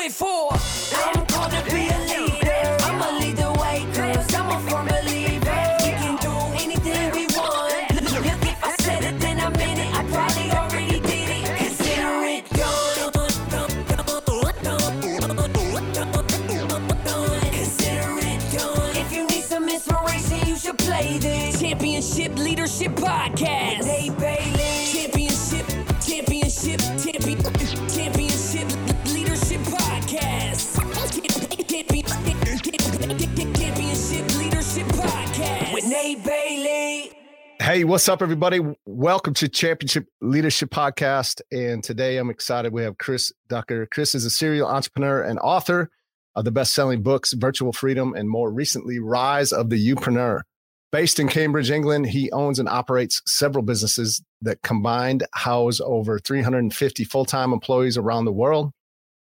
it 0.00 0.12
for. 0.12 0.50
I'm 0.94 1.24
gonna 1.26 1.62
be 1.70 1.88
a 1.88 1.98
leader. 2.08 2.45
Hey, 37.76 37.84
what's 37.84 38.08
up, 38.08 38.22
everybody? 38.22 38.58
Welcome 38.86 39.34
to 39.34 39.50
Championship 39.50 40.08
Leadership 40.22 40.70
Podcast. 40.70 41.42
And 41.52 41.84
today 41.84 42.16
I'm 42.16 42.30
excited. 42.30 42.72
We 42.72 42.80
have 42.84 42.96
Chris 42.96 43.34
Ducker. 43.48 43.84
Chris 43.84 44.14
is 44.14 44.24
a 44.24 44.30
serial 44.30 44.66
entrepreneur 44.66 45.20
and 45.20 45.38
author 45.40 45.90
of 46.34 46.46
the 46.46 46.50
best 46.50 46.72
selling 46.72 47.02
books, 47.02 47.34
Virtual 47.34 47.74
Freedom, 47.74 48.14
and 48.14 48.30
more 48.30 48.50
recently, 48.50 48.98
Rise 48.98 49.52
of 49.52 49.68
the 49.68 49.76
Youpreneur. 49.76 50.40
Based 50.90 51.20
in 51.20 51.28
Cambridge, 51.28 51.70
England, 51.70 52.06
he 52.06 52.32
owns 52.32 52.58
and 52.58 52.66
operates 52.66 53.20
several 53.26 53.62
businesses 53.62 54.22
that 54.40 54.62
combined 54.62 55.26
house 55.34 55.78
over 55.78 56.18
350 56.18 57.04
full 57.04 57.26
time 57.26 57.52
employees 57.52 57.98
around 57.98 58.24
the 58.24 58.32
world. 58.32 58.72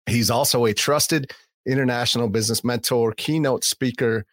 He's 0.04 0.28
also 0.28 0.66
a 0.66 0.74
trusted 0.74 1.32
international 1.66 2.28
business 2.28 2.62
mentor, 2.62 3.12
keynote 3.12 3.64
speaker, 3.64 4.26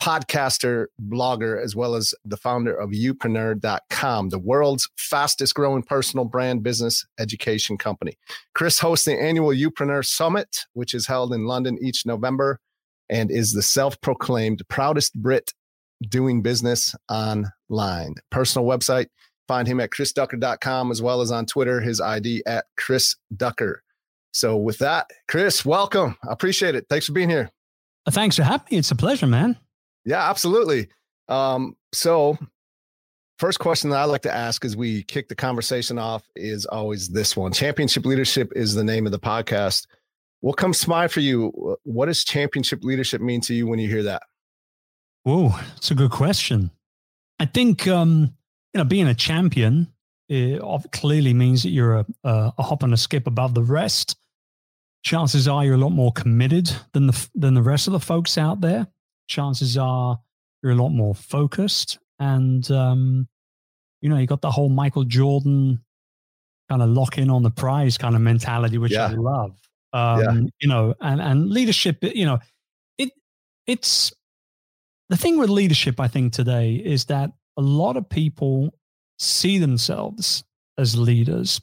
podcaster, 0.00 0.86
blogger, 1.08 1.62
as 1.62 1.74
well 1.74 1.94
as 1.94 2.14
the 2.24 2.36
founder 2.36 2.74
of 2.74 2.90
youpreneur.com, 2.90 4.28
the 4.28 4.38
world's 4.38 4.88
fastest 4.96 5.54
growing 5.54 5.82
personal 5.82 6.24
brand 6.24 6.62
business 6.62 7.06
education 7.18 7.76
company. 7.76 8.16
Chris 8.54 8.78
hosts 8.78 9.06
the 9.06 9.20
annual 9.20 9.50
Youpreneur 9.50 10.04
Summit, 10.04 10.66
which 10.72 10.94
is 10.94 11.06
held 11.06 11.32
in 11.32 11.46
London 11.46 11.78
each 11.80 12.06
November 12.06 12.60
and 13.08 13.30
is 13.30 13.52
the 13.52 13.62
self 13.62 14.00
proclaimed 14.00 14.62
proudest 14.68 15.14
Brit 15.14 15.52
doing 16.08 16.42
business 16.42 16.94
online. 17.10 18.14
Personal 18.30 18.66
website, 18.66 19.06
find 19.46 19.66
him 19.66 19.80
at 19.80 19.90
chrisducker.com 19.90 20.90
as 20.90 21.02
well 21.02 21.20
as 21.20 21.30
on 21.30 21.46
Twitter, 21.46 21.80
his 21.80 22.00
ID 22.00 22.42
at 22.46 22.66
Chris 22.76 23.16
Ducker. 23.34 23.82
So, 24.32 24.56
with 24.56 24.78
that, 24.78 25.10
Chris, 25.26 25.64
welcome. 25.64 26.16
I 26.28 26.32
appreciate 26.32 26.74
it. 26.74 26.86
Thanks 26.88 27.06
for 27.06 27.12
being 27.12 27.30
here. 27.30 27.50
Thanks 28.08 28.36
for 28.36 28.42
having 28.42 28.66
me. 28.70 28.78
It's 28.78 28.90
a 28.90 28.96
pleasure, 28.96 29.26
man. 29.26 29.56
Yeah, 30.08 30.30
absolutely. 30.30 30.88
Um, 31.28 31.76
so, 31.92 32.38
first 33.38 33.58
question 33.58 33.90
that 33.90 33.98
I 33.98 34.04
like 34.04 34.22
to 34.22 34.34
ask 34.34 34.64
as 34.64 34.74
we 34.74 35.02
kick 35.02 35.28
the 35.28 35.34
conversation 35.34 35.98
off 35.98 36.22
is 36.34 36.64
always 36.64 37.10
this 37.10 37.36
one 37.36 37.52
Championship 37.52 38.06
Leadership 38.06 38.50
is 38.56 38.74
the 38.74 38.82
name 38.82 39.04
of 39.04 39.12
the 39.12 39.18
podcast. 39.18 39.86
What 40.40 40.56
comes 40.56 40.80
to 40.80 40.88
mind 40.88 41.12
for 41.12 41.20
you? 41.20 41.76
What 41.82 42.06
does 42.06 42.24
championship 42.24 42.84
leadership 42.84 43.20
mean 43.20 43.42
to 43.42 43.54
you 43.54 43.66
when 43.66 43.78
you 43.78 43.86
hear 43.86 44.04
that? 44.04 44.22
Whoa, 45.24 45.50
it's 45.76 45.90
a 45.90 45.94
good 45.94 46.10
question. 46.10 46.70
I 47.38 47.44
think 47.44 47.86
um, 47.86 48.32
you 48.72 48.78
know 48.78 48.84
being 48.84 49.08
a 49.08 49.14
champion 49.14 49.92
clearly 50.92 51.34
means 51.34 51.64
that 51.64 51.70
you're 51.70 51.96
a, 51.96 52.06
a, 52.24 52.54
a 52.56 52.62
hop 52.62 52.82
and 52.82 52.94
a 52.94 52.96
skip 52.96 53.26
above 53.26 53.52
the 53.52 53.62
rest. 53.62 54.16
Chances 55.02 55.46
are 55.46 55.66
you're 55.66 55.74
a 55.74 55.78
lot 55.78 55.90
more 55.90 56.12
committed 56.12 56.70
than 56.94 57.08
the 57.08 57.28
than 57.34 57.52
the 57.52 57.62
rest 57.62 57.88
of 57.88 57.92
the 57.92 58.00
folks 58.00 58.38
out 58.38 58.62
there. 58.62 58.86
Chances 59.28 59.76
are 59.78 60.18
you're 60.62 60.72
a 60.72 60.74
lot 60.74 60.88
more 60.90 61.14
focused, 61.14 61.98
and 62.18 62.68
um, 62.70 63.28
you 64.00 64.08
know 64.08 64.16
you 64.16 64.26
got 64.26 64.40
the 64.40 64.50
whole 64.50 64.68
Michael 64.68 65.04
Jordan 65.04 65.80
kind 66.68 66.82
of 66.82 66.90
lock 66.90 67.18
in 67.18 67.30
on 67.30 67.42
the 67.42 67.50
prize 67.50 67.96
kind 67.96 68.14
of 68.14 68.20
mentality, 68.20 68.78
which 68.78 68.92
Yeah. 68.92 69.06
I 69.06 69.12
love. 69.12 69.56
Um, 69.92 70.20
Yeah. 70.20 70.40
You 70.60 70.68
know, 70.68 70.94
and 71.00 71.20
and 71.20 71.50
leadership. 71.50 72.02
You 72.02 72.26
know, 72.26 72.38
it 72.98 73.10
it's 73.66 74.12
the 75.08 75.16
thing 75.16 75.38
with 75.38 75.50
leadership. 75.50 76.00
I 76.00 76.08
think 76.08 76.32
today 76.32 76.74
is 76.74 77.06
that 77.06 77.30
a 77.56 77.62
lot 77.62 77.96
of 77.96 78.08
people 78.08 78.74
see 79.18 79.58
themselves 79.58 80.44
as 80.76 80.96
leaders, 80.96 81.60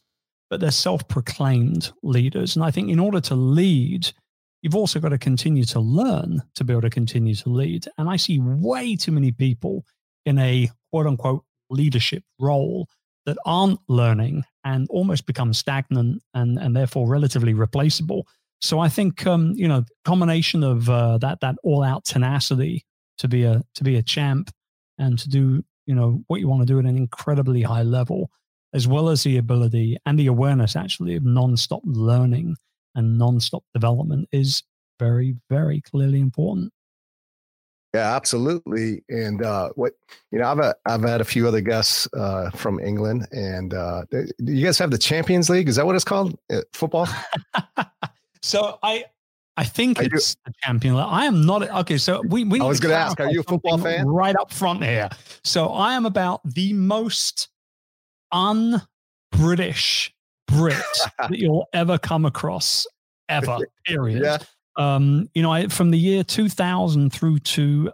but 0.50 0.60
they're 0.60 0.72
self-proclaimed 0.72 1.92
leaders. 2.04 2.56
And 2.56 2.66
I 2.66 2.72
think 2.72 2.90
in 2.90 3.00
order 3.00 3.22
to 3.22 3.36
lead, 3.36 4.12
you've 4.66 4.76
also 4.76 5.00
got 5.00 5.10
to 5.10 5.18
continue 5.20 5.64
to 5.64 5.80
learn 5.80 6.42
to 6.56 6.64
be 6.64 6.74
able 6.74 6.82
to 6.82 6.90
continue 6.90 7.36
to 7.36 7.50
lead. 7.50 7.86
And 8.00 8.10
I 8.10 8.16
see 8.16 8.40
way 8.40 8.96
too 8.96 9.12
many 9.12 9.32
people 9.32 9.86
in 10.26 10.40
a 10.40 10.72
quote 10.92 11.06
unquote 11.06 11.44
leadership 11.70 12.24
role 12.40 12.90
that 13.28 13.38
aren't 13.46 13.80
learning 13.88 14.44
and 14.64 14.88
almost 14.90 15.28
become 15.28 15.54
stagnant 15.54 16.24
and, 16.34 16.58
and 16.58 16.76
therefore 16.76 17.08
relatively 17.08 17.54
replaceable. 17.54 18.26
So 18.60 18.80
I 18.80 18.90
think 18.90 19.28
um, 19.28 19.54
you 19.56 19.68
know 19.68 19.84
combination 20.04 20.64
of 20.64 20.90
uh, 20.90 21.20
that 21.20 21.42
that 21.42 21.58
all 21.64 21.84
out 21.84 22.04
tenacity 22.04 22.86
to 23.20 23.28
be 23.28 23.44
a 23.44 23.62
to 23.76 23.84
be 23.84 23.98
a 23.98 24.02
champ 24.02 24.50
and 24.98 25.20
to 25.20 25.30
do 25.30 25.64
you 25.86 25.94
know 25.94 26.24
what 26.26 26.40
you 26.40 26.48
want 26.48 26.62
to 26.62 26.66
do 26.66 26.80
at 26.80 26.86
an 26.86 26.98
incredibly 26.98 27.62
high 27.62 27.84
level, 27.84 28.32
as 28.74 28.88
well 28.88 29.10
as 29.10 29.22
the 29.22 29.38
ability 29.38 29.98
and 30.08 30.18
the 30.18 30.26
awareness 30.26 30.76
actually 30.76 31.16
of 31.16 31.24
non-stop 31.24 31.82
learning 31.84 32.56
and 32.96 33.18
non-stop 33.18 33.64
development 33.74 34.28
is 34.32 34.64
very 35.00 35.36
very 35.50 35.82
clearly 35.82 36.20
important. 36.22 36.72
Yeah, 37.94 38.14
absolutely. 38.14 39.04
And 39.08 39.42
uh, 39.42 39.70
what 39.76 39.94
you 40.32 40.40
know, 40.40 40.50
I've 40.52 40.60
a, 40.60 40.76
I've 40.86 41.02
had 41.02 41.22
a 41.22 41.26
few 41.26 41.48
other 41.48 41.62
guests 41.62 42.10
uh, 42.14 42.50
from 42.50 42.78
England, 42.82 43.26
and 43.32 43.74
uh, 43.74 44.04
do 44.12 44.28
you 44.40 44.66
guys 44.66 44.78
have 44.80 44.92
the 44.92 44.98
Champions 44.98 45.50
League? 45.50 45.70
Is 45.70 45.78
that 45.78 45.86
what 45.86 45.96
it's 45.96 46.04
called? 46.04 46.38
Uh, 46.52 46.62
football? 46.74 47.08
so 48.42 48.80
I 48.84 49.06
I 49.58 49.64
think 49.64 50.00
Are 50.00 50.04
you- 50.04 50.10
it's 50.14 50.36
the 50.46 50.52
champion. 50.64 50.98
I 50.98 51.26
am 51.26 51.46
not 51.46 51.70
okay. 51.70 51.98
So 51.98 52.22
we 52.28 52.44
we. 52.44 52.60
I 52.60 52.66
was 52.66 52.80
to 52.82 52.88
gonna 52.88 52.96
ask, 52.96 53.20
are 53.20 53.32
you 53.32 53.40
a 53.40 53.44
football 53.44 53.78
fan? 53.78 54.08
Right 54.08 54.36
up 54.36 54.52
front 54.52 54.84
here. 54.84 55.10
So 55.44 55.70
I 55.70 55.94
am 55.96 56.06
about 56.06 56.42
the 56.44 56.74
most 56.74 57.48
un-British 58.34 60.14
Brit 60.48 60.76
that 61.20 61.38
you'll 61.38 61.68
ever 61.74 61.98
come 61.98 62.26
across, 62.26 62.86
ever. 63.30 63.58
Period. 63.86 64.24
Yeah. 64.24 64.38
Um, 64.78 65.30
you 65.34 65.42
know, 65.42 65.52
I, 65.52 65.68
from 65.68 65.92
the 65.92 65.98
year 65.98 66.24
2000 66.24 67.12
through 67.12 67.40
to 67.40 67.92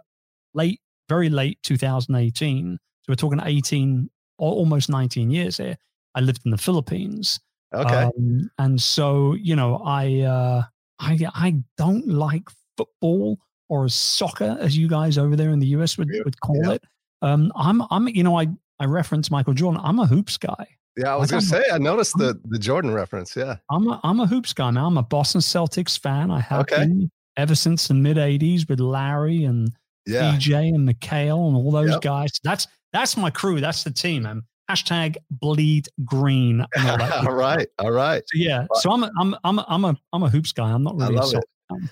late, 0.54 0.80
very 1.08 1.28
late 1.28 1.58
2018. 1.62 2.78
So 3.02 3.04
we're 3.08 3.14
talking 3.14 3.40
18, 3.42 4.10
al- 4.40 4.46
almost 4.46 4.88
19 4.88 5.30
years 5.30 5.58
here. 5.58 5.76
I 6.14 6.20
lived 6.20 6.42
in 6.44 6.50
the 6.50 6.58
Philippines. 6.58 7.40
Okay. 7.74 8.04
Um, 8.04 8.50
and 8.58 8.80
so, 8.80 9.34
you 9.34 9.56
know, 9.56 9.82
I, 9.84 10.20
uh, 10.20 10.62
I, 10.98 11.18
I 11.34 11.56
don't 11.78 12.06
like 12.08 12.48
football 12.76 13.38
or 13.68 13.88
soccer, 13.88 14.56
as 14.60 14.76
you 14.76 14.88
guys 14.88 15.16
over 15.16 15.36
there 15.36 15.50
in 15.50 15.58
the 15.58 15.68
US 15.68 15.96
would, 15.96 16.10
would 16.24 16.40
call 16.40 16.60
yeah. 16.64 16.72
it. 16.72 16.84
Um, 17.22 17.52
I'm, 17.56 17.82
I'm, 17.90 18.08
you 18.08 18.22
know, 18.22 18.38
I, 18.38 18.48
I 18.78 18.84
reference 18.84 19.30
Michael 19.30 19.54
Jordan. 19.54 19.80
I'm 19.82 19.98
a 19.98 20.06
hoops 20.06 20.36
guy. 20.36 20.66
Yeah, 20.96 21.12
I 21.14 21.16
was 21.16 21.30
I 21.30 21.36
gonna 21.36 21.42
say 21.42 21.62
I 21.72 21.78
noticed 21.78 22.16
the 22.18 22.38
the 22.46 22.58
Jordan 22.58 22.92
reference. 22.92 23.34
Yeah. 23.36 23.56
I'm 23.70 23.88
a, 23.88 24.00
I'm 24.04 24.20
a 24.20 24.26
hoops 24.26 24.52
guy, 24.52 24.70
now. 24.70 24.86
I'm 24.86 24.98
a 24.98 25.02
Boston 25.02 25.40
Celtics 25.40 25.98
fan. 25.98 26.30
I 26.30 26.40
have 26.40 26.60
Okay. 26.62 26.78
been 26.78 27.10
ever 27.36 27.54
since 27.54 27.88
the 27.88 27.94
mid 27.94 28.16
80s 28.18 28.68
with 28.68 28.80
Larry 28.80 29.44
and 29.44 29.72
Yeah. 30.06 30.32
DJ 30.36 30.68
and 30.74 30.88
McHale 30.88 31.46
and 31.48 31.56
all 31.56 31.70
those 31.70 31.90
Yep. 31.90 32.00
guys. 32.02 32.30
That's 32.44 32.66
that's 32.92 33.16
my 33.16 33.30
crew. 33.30 33.60
That's 33.60 33.84
the 33.84 33.90
team. 33.90 34.42
Hashtag 34.70 35.16
bleed 35.30 35.88
green. 36.04 36.64
all 36.78 36.96
right, 37.34 37.66
all 37.78 37.90
right. 37.90 38.22
So, 38.26 38.38
yeah. 38.38 38.66
So 38.74 38.90
I'm 38.92 39.02
a, 39.04 39.10
I'm 39.18 39.34
I'm 39.44 39.58
a, 39.58 39.64
I'm 39.68 39.84
a, 39.84 39.96
I'm 40.12 40.22
a 40.22 40.28
hoops 40.30 40.52
guy. 40.52 40.70
I'm 40.70 40.82
not 40.82 40.94
I 41.00 41.08
really 41.08 41.16
a 41.16 41.20
it. 41.20 41.26
soccer 41.26 41.30
fan, 41.30 41.42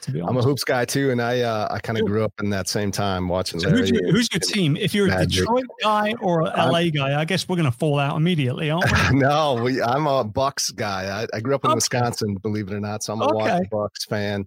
to 0.02 0.10
be 0.10 0.20
honest. 0.20 0.30
I'm 0.30 0.36
a 0.36 0.42
hoops 0.42 0.64
guy 0.64 0.84
too, 0.84 1.10
and 1.10 1.20
I 1.20 1.40
uh, 1.40 1.68
I 1.70 1.78
kind 1.78 1.98
of 1.98 2.06
grew 2.06 2.24
up 2.24 2.32
in 2.40 2.50
that 2.50 2.68
same 2.68 2.90
time 2.90 3.28
watching 3.28 3.60
So 3.60 3.70
who's, 3.70 3.90
your, 3.90 4.10
who's 4.10 4.28
your 4.32 4.40
team? 4.40 4.76
If 4.76 4.94
you're 4.94 5.06
a 5.12 5.26
Detroit 5.26 5.66
guy 5.82 6.14
or 6.20 6.42
a 6.42 6.70
LA 6.70 6.90
guy, 6.90 7.20
I 7.20 7.24
guess 7.24 7.48
we're 7.48 7.56
going 7.56 7.70
to 7.70 7.76
fall 7.76 7.98
out 7.98 8.16
immediately, 8.16 8.70
aren't 8.70 8.90
we? 8.90 9.18
no, 9.18 9.60
we, 9.62 9.82
I'm 9.82 10.06
a 10.06 10.24
Bucks 10.24 10.70
guy. 10.70 11.22
I, 11.22 11.36
I 11.36 11.40
grew 11.40 11.54
up 11.54 11.64
in 11.64 11.70
Okay. 11.70 11.76
Wisconsin, 11.76 12.36
believe 12.42 12.68
it 12.68 12.74
or 12.74 12.80
not, 12.80 13.02
so 13.02 13.12
I'm 13.12 13.22
a 13.22 13.36
Okay. 13.36 13.62
Bucks 13.70 14.04
fan. 14.04 14.46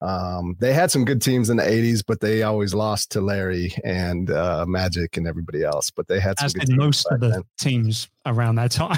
Um, 0.00 0.56
they 0.58 0.72
had 0.72 0.90
some 0.90 1.04
good 1.04 1.22
teams 1.22 1.48
in 1.48 1.58
the 1.58 1.62
'80s, 1.62 2.02
but 2.04 2.18
they 2.18 2.42
always 2.42 2.74
lost 2.74 3.12
to 3.12 3.20
Larry 3.20 3.72
and 3.84 4.32
uh, 4.32 4.64
Magic 4.66 5.16
and 5.16 5.28
everybody 5.28 5.62
else. 5.62 5.90
But 5.92 6.08
they 6.08 6.18
had 6.18 6.40
some 6.40 6.46
As 6.46 6.52
good 6.54 6.60
did 6.62 6.68
teams 6.70 6.78
most 6.78 7.06
of 7.12 7.20
the 7.20 7.28
then. 7.28 7.42
teams 7.60 8.08
around 8.26 8.56
that 8.56 8.72
time. 8.72 8.96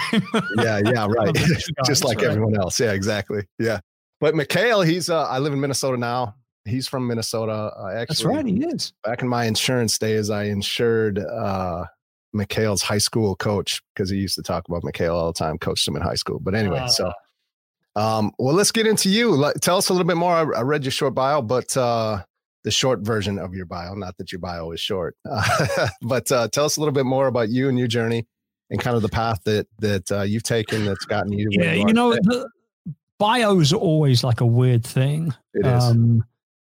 Yeah, 0.56 0.80
yeah, 0.82 1.06
right. 1.10 1.28
Of 1.28 1.34
the 1.34 1.62
two 1.62 1.74
Just 1.86 2.04
like 2.04 2.18
right? 2.18 2.28
everyone 2.28 2.56
else. 2.56 2.80
Yeah, 2.80 2.92
exactly. 2.92 3.42
Yeah. 3.58 3.80
But 4.20 4.34
McHale, 4.34 4.86
he's 4.86 5.10
uh, 5.10 5.24
I 5.24 5.38
live 5.38 5.52
in 5.52 5.60
Minnesota 5.60 5.96
now. 5.96 6.34
He's 6.64 6.88
from 6.88 7.06
Minnesota. 7.06 7.72
I 7.78 7.94
actually 7.94 8.06
That's 8.06 8.24
right. 8.24 8.46
He 8.46 8.64
is. 8.64 8.92
back 9.02 9.22
in 9.22 9.28
my 9.28 9.44
insurance 9.44 9.98
days, 9.98 10.30
I 10.30 10.44
insured 10.44 11.18
uh, 11.18 11.84
McHale's 12.34 12.82
high 12.82 12.98
school 12.98 13.36
coach 13.36 13.82
because 13.94 14.08
he 14.08 14.16
used 14.16 14.34
to 14.36 14.42
talk 14.42 14.66
about 14.68 14.82
McHale 14.82 15.14
all 15.14 15.26
the 15.26 15.38
time, 15.38 15.58
coached 15.58 15.86
him 15.86 15.96
in 15.96 16.02
high 16.02 16.14
school. 16.14 16.38
But 16.40 16.54
anyway, 16.54 16.86
so 16.88 17.12
um, 17.96 18.32
well, 18.38 18.54
let's 18.54 18.72
get 18.72 18.86
into 18.86 19.08
you. 19.08 19.30
Let, 19.30 19.60
tell 19.60 19.76
us 19.76 19.88
a 19.88 19.92
little 19.92 20.06
bit 20.06 20.16
more. 20.16 20.34
I, 20.34 20.58
I 20.58 20.62
read 20.62 20.84
your 20.84 20.92
short 20.92 21.14
bio, 21.14 21.42
but 21.42 21.76
uh, 21.76 22.22
the 22.64 22.70
short 22.70 23.00
version 23.00 23.38
of 23.38 23.54
your 23.54 23.66
bio, 23.66 23.94
not 23.94 24.16
that 24.16 24.32
your 24.32 24.40
bio 24.40 24.72
is 24.72 24.80
short, 24.80 25.16
but 26.02 26.30
uh, 26.32 26.48
tell 26.48 26.64
us 26.64 26.76
a 26.76 26.80
little 26.80 26.94
bit 26.94 27.06
more 27.06 27.26
about 27.26 27.50
you 27.50 27.68
and 27.68 27.78
your 27.78 27.88
journey 27.88 28.26
and 28.70 28.80
kind 28.80 28.96
of 28.96 29.02
the 29.02 29.08
path 29.08 29.40
that 29.44 29.68
that 29.78 30.10
uh, 30.10 30.22
you've 30.22 30.42
taken 30.42 30.84
that's 30.84 31.04
gotten 31.04 31.32
you. 31.32 31.48
Yeah, 31.50 31.74
you, 31.74 31.86
you 31.88 31.94
know, 31.94 32.14
the, 32.14 32.48
bios 33.18 33.72
are 33.72 33.76
always 33.76 34.24
like 34.24 34.40
a 34.40 34.46
weird 34.46 34.84
thing. 34.84 35.34
it 35.54 35.66
is. 35.66 35.84
Um, 35.84 36.24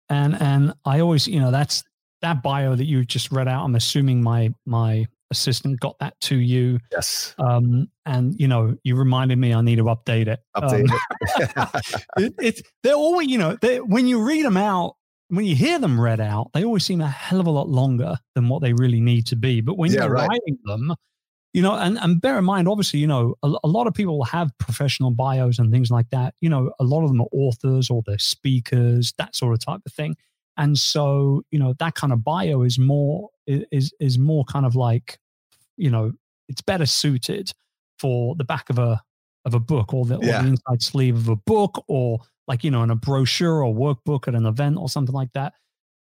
and 0.10 0.36
and 0.42 0.74
I 0.86 1.00
always, 1.00 1.28
you 1.28 1.40
know, 1.40 1.52
that's 1.52 1.84
that 2.22 2.44
bio 2.44 2.76
that 2.76 2.86
you 2.86 3.04
just 3.06 3.32
read 3.32 3.48
out. 3.48 3.64
I'm 3.66 3.76
assuming 3.76 4.22
my 4.22 4.54
my 4.66 5.06
assistant 5.32 5.80
got 5.80 5.98
that 6.00 6.20
to 6.22 6.36
you. 6.38 6.80
yes, 6.92 7.34
Um, 7.40 7.90
and 8.06 8.40
you 8.40 8.48
know, 8.48 8.78
you 8.84 8.96
reminded 8.96 9.38
me 9.40 9.54
I 9.54 9.62
need 9.62 9.78
to 9.78 9.86
update 9.86 10.28
it. 10.28 10.40
Um, 10.56 10.64
update 10.64 10.90
it. 10.92 12.04
it, 12.18 12.34
it's 12.40 12.62
they're 12.84 12.94
always 12.94 13.28
you 13.30 13.38
know 13.38 13.58
they 13.62 13.80
when 13.82 14.08
you 14.08 14.24
read 14.24 14.46
them 14.46 14.58
out 14.58 14.96
when 15.30 15.46
you 15.46 15.56
hear 15.56 15.80
them 15.80 16.00
read 16.00 16.20
out 16.20 16.52
they 16.54 16.64
always 16.64 16.86
seem 16.86 17.02
a 17.02 17.08
hell 17.08 17.40
of 17.40 17.48
a 17.48 17.50
lot 17.50 17.68
longer 17.68 18.16
than 18.36 18.48
what 18.50 18.62
they 18.62 18.74
really 18.74 19.00
need 19.00 19.26
to 19.26 19.36
be 19.36 19.62
but 19.62 19.78
when 19.78 19.92
Yeah, 19.92 20.04
you're 20.04 20.12
right. 20.12 20.28
writing 20.30 20.58
them 20.66 20.94
you 21.54 21.62
know 21.62 21.76
and, 21.76 21.98
and 22.00 22.20
bear 22.20 22.38
in 22.38 22.44
mind 22.44 22.68
obviously 22.68 23.00
you 23.00 23.08
know 23.08 23.36
a, 23.44 23.54
a 23.64 23.68
lot 23.68 23.88
of 23.88 23.94
people 23.94 24.24
have 24.24 24.58
professional 24.58 25.12
bios 25.12 25.60
and 25.60 25.72
things 25.72 25.92
like 25.92 26.10
that. 26.10 26.34
You 26.42 26.50
know 26.50 26.72
a 26.80 26.84
lot 26.84 27.04
of 27.04 27.10
them 27.10 27.22
are 27.22 27.28
authors 27.32 27.90
or 27.90 28.02
they're 28.06 28.18
speakers 28.20 29.14
that 29.18 29.36
sort 29.36 29.54
of 29.54 29.60
type 29.60 29.82
of 29.86 29.94
thing. 29.94 30.16
And 30.58 30.78
so 30.78 31.44
you 31.52 31.60
know 31.60 31.74
that 31.80 31.96
kind 31.96 32.12
of 32.12 32.24
bio 32.24 32.64
is 32.64 32.78
more 32.80 33.30
is 33.48 33.94
is 34.00 34.18
more 34.20 34.44
kind 34.46 34.66
of 34.66 34.76
like 34.76 35.20
you 35.78 35.90
know 35.90 36.12
it's 36.50 36.62
better 36.62 36.86
suited 36.86 37.52
for 38.00 38.36
the 38.36 38.44
back 38.44 38.70
of 38.70 38.80
a 38.80 39.02
of 39.46 39.54
a 39.54 39.60
book 39.60 39.94
or 39.94 40.06
the, 40.06 40.16
or 40.16 40.22
the 40.44 40.48
inside 40.48 40.82
sleeve 40.82 41.16
of 41.16 41.28
a 41.28 41.36
book 41.36 41.84
or 41.88 42.20
like 42.48 42.64
you 42.64 42.72
know 42.72 42.84
in 42.84 42.90
a 42.90 42.96
brochure 42.96 43.64
or 43.64 43.74
workbook 43.74 44.28
at 44.28 44.36
an 44.36 44.46
event 44.46 44.78
or 44.78 44.90
something 44.90 45.14
like 45.14 45.32
that. 45.34 45.54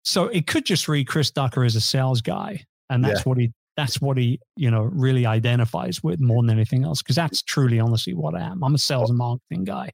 So 0.04 0.26
it 0.26 0.46
could 0.46 0.66
just 0.66 0.88
read 0.88 1.06
chris 1.06 1.30
ducker 1.30 1.64
as 1.64 1.76
a 1.76 1.80
sales 1.80 2.20
guy 2.20 2.64
and 2.90 3.04
that's 3.04 3.24
what 3.26 3.38
he 3.38 3.52
that's 3.76 4.00
what 4.00 4.16
he 4.18 4.40
you 4.56 4.70
know 4.70 4.82
really 4.82 5.26
identifies 5.26 6.02
with 6.02 6.20
more 6.20 6.42
than 6.42 6.50
anything 6.50 6.84
else 6.84 7.02
because 7.02 7.16
that's 7.16 7.42
truly 7.42 7.80
honestly 7.80 8.14
what 8.14 8.34
i 8.34 8.40
am. 8.40 8.62
I'm 8.62 8.74
a 8.74 8.78
sales 8.78 9.10
and 9.10 9.18
marketing 9.18 9.64
guy. 9.64 9.90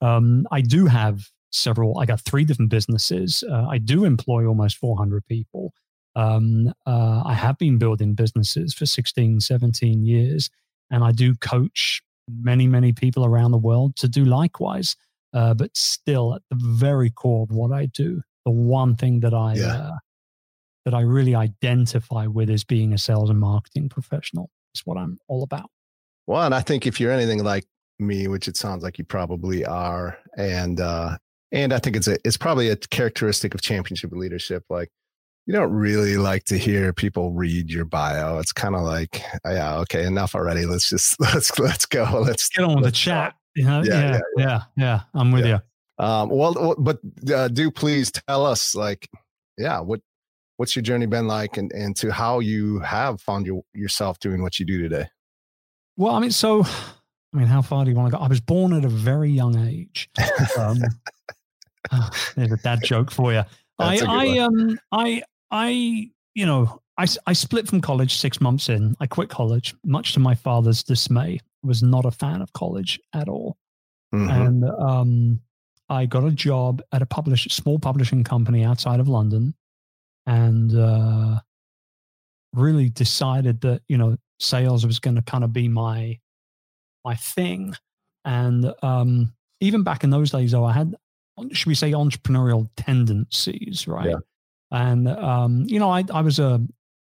Um, 0.00 0.46
i 0.50 0.60
do 0.60 0.86
have 0.86 1.28
several 1.50 1.98
i 1.98 2.06
got 2.06 2.20
three 2.20 2.44
different 2.44 2.70
businesses. 2.70 3.42
Uh, 3.48 3.66
i 3.68 3.78
do 3.78 4.04
employ 4.04 4.46
almost 4.46 4.76
400 4.78 5.24
people. 5.26 5.72
Um, 6.14 6.72
uh, 6.86 7.22
i 7.24 7.34
have 7.34 7.58
been 7.58 7.78
building 7.78 8.14
businesses 8.14 8.74
for 8.74 8.86
16 8.86 9.40
17 9.40 10.02
years 10.04 10.50
and 10.90 11.02
i 11.04 11.12
do 11.12 11.34
coach 11.36 12.02
many 12.28 12.66
many 12.66 12.92
people 12.92 13.24
around 13.24 13.50
the 13.52 13.58
world 13.58 13.96
to 13.96 14.08
do 14.08 14.24
likewise. 14.24 14.96
Uh, 15.34 15.54
but 15.54 15.74
still 15.74 16.34
at 16.34 16.42
the 16.50 16.56
very 16.60 17.08
core 17.08 17.44
of 17.44 17.56
what 17.56 17.72
i 17.72 17.86
do 17.86 18.20
the 18.44 18.50
one 18.50 18.94
thing 18.94 19.20
that 19.20 19.32
i 19.32 19.54
Yeah. 19.54 19.90
That 20.84 20.94
i 20.94 21.00
really 21.00 21.34
identify 21.34 22.26
with 22.26 22.50
as 22.50 22.64
being 22.64 22.92
a 22.92 22.98
sales 22.98 23.30
and 23.30 23.40
marketing 23.40 23.88
professional 23.88 24.50
it's 24.74 24.86
what 24.86 24.96
i'm 24.96 25.18
all 25.28 25.42
about 25.42 25.70
Well, 26.26 26.42
and 26.42 26.54
I 26.54 26.60
think 26.60 26.86
if 26.86 27.00
you're 27.00 27.12
anything 27.12 27.42
like 27.42 27.66
me, 27.98 28.28
which 28.28 28.48
it 28.48 28.56
sounds 28.56 28.82
like 28.82 28.98
you 28.98 29.04
probably 29.04 29.64
are, 29.64 30.18
and 30.36 30.80
uh, 30.80 31.18
and 31.52 31.72
I 31.72 31.78
think 31.78 31.96
it's 31.96 32.08
a 32.08 32.16
it's 32.24 32.36
probably 32.36 32.68
a 32.68 32.76
characteristic 32.76 33.54
of 33.54 33.62
championship 33.62 34.12
leadership. 34.12 34.64
Like 34.70 34.88
you 35.46 35.52
don't 35.52 35.72
really 35.72 36.16
like 36.16 36.44
to 36.44 36.56
hear 36.56 36.92
people 36.92 37.32
read 37.32 37.70
your 37.70 37.84
bio. 37.84 38.38
It's 38.38 38.52
kind 38.52 38.74
of 38.76 38.82
like, 38.82 39.22
oh, 39.44 39.52
yeah, 39.52 39.76
okay, 39.80 40.04
enough 40.04 40.34
already. 40.34 40.64
Let's 40.64 40.88
just 40.88 41.20
let's 41.20 41.58
let's 41.58 41.86
go. 41.86 42.04
Let's 42.24 42.48
get 42.48 42.64
on 42.64 42.76
with 42.76 42.84
the 42.84 42.92
chat 42.92 43.34
you 43.54 43.64
know? 43.64 43.82
Yeah, 43.84 43.92
yeah, 43.92 44.10
yeah, 44.10 44.20
yeah, 44.36 44.62
yeah, 44.76 45.00
I'm 45.14 45.32
with 45.32 45.46
you. 45.46 45.58
Um, 45.98 46.30
well, 46.30 46.54
well, 46.54 46.74
but 46.78 46.98
uh, 47.32 47.48
do 47.48 47.70
please 47.70 48.10
tell 48.10 48.46
us, 48.46 48.74
like, 48.74 49.08
yeah, 49.58 49.80
what 49.80 50.00
what's 50.62 50.76
your 50.76 50.82
journey 50.84 51.06
been 51.06 51.26
like, 51.26 51.56
and 51.56 51.72
and 51.72 51.96
to 51.96 52.12
how 52.12 52.38
you 52.38 52.78
have 52.78 53.20
found 53.20 53.44
your, 53.46 53.64
yourself 53.74 54.20
doing 54.20 54.42
what 54.42 54.60
you 54.60 54.64
do 54.64 54.80
today. 54.80 55.08
Well, 55.96 56.14
I 56.14 56.20
mean, 56.20 56.30
so, 56.30 56.62
I 57.34 57.36
mean, 57.36 57.48
how 57.48 57.62
far 57.62 57.84
do 57.84 57.90
you 57.90 57.96
want 57.96 58.12
to 58.12 58.16
go? 58.16 58.22
I 58.22 58.28
was 58.28 58.40
born 58.40 58.72
at 58.72 58.84
a 58.84 58.88
very 58.88 59.28
young 59.28 59.58
age. 59.58 60.08
Um, 60.56 60.78
ah, 61.90 62.10
there's 62.36 62.52
a 62.52 62.56
dad 62.58 62.78
joke 62.84 63.10
for 63.10 63.32
you. 63.32 63.42
I, 63.80 63.96
That's 63.98 64.02
I, 64.02 64.26
one. 64.26 64.38
um, 64.38 64.78
I, 64.92 65.22
I, 65.50 65.68
you 66.34 66.46
know, 66.46 66.80
I, 66.96 67.08
I 67.26 67.32
split 67.32 67.66
from 67.66 67.80
college 67.80 68.18
six 68.18 68.40
months 68.40 68.68
in. 68.68 68.94
I 69.00 69.08
quit 69.08 69.30
college, 69.30 69.74
much 69.84 70.12
to 70.14 70.20
my 70.20 70.36
father's 70.36 70.84
dismay. 70.84 71.40
Was 71.64 71.82
not 71.82 72.04
a 72.04 72.12
fan 72.12 72.40
of 72.40 72.52
college 72.52 73.00
at 73.12 73.28
all, 73.28 73.56
Mhm. 74.14 74.46
and 74.46 74.64
um, 74.64 75.40
I 75.88 76.06
got 76.06 76.24
a 76.24 76.30
job 76.30 76.82
at 76.92 77.02
a 77.02 77.06
publish 77.06 77.48
small 77.50 77.80
publishing 77.80 78.22
company 78.22 78.64
outside 78.64 79.00
of 79.00 79.08
London, 79.08 79.54
and 80.26 80.74
uh, 80.74 81.40
really 82.54 82.88
decided 82.88 83.60
that 83.62 83.82
you 83.88 83.96
know 83.96 84.16
sales 84.40 84.86
was 84.86 84.98
going 84.98 85.16
to 85.16 85.22
kind 85.22 85.44
of 85.44 85.52
be 85.52 85.68
my 85.68 86.18
my 87.04 87.14
thing. 87.14 87.74
And 88.24 88.72
um, 88.82 89.32
even 89.60 89.82
back 89.82 90.04
in 90.04 90.10
those 90.10 90.30
days, 90.30 90.52
though, 90.52 90.64
I 90.64 90.72
had 90.72 90.94
should 91.52 91.66
we 91.66 91.74
say 91.74 91.92
entrepreneurial 91.92 92.68
tendencies, 92.76 93.86
right? 93.88 94.10
Yeah. 94.10 94.16
And 94.70 95.08
um, 95.08 95.64
you 95.66 95.78
know, 95.78 95.90
I 95.90 96.04
I 96.12 96.20
was 96.20 96.38
a 96.38 96.60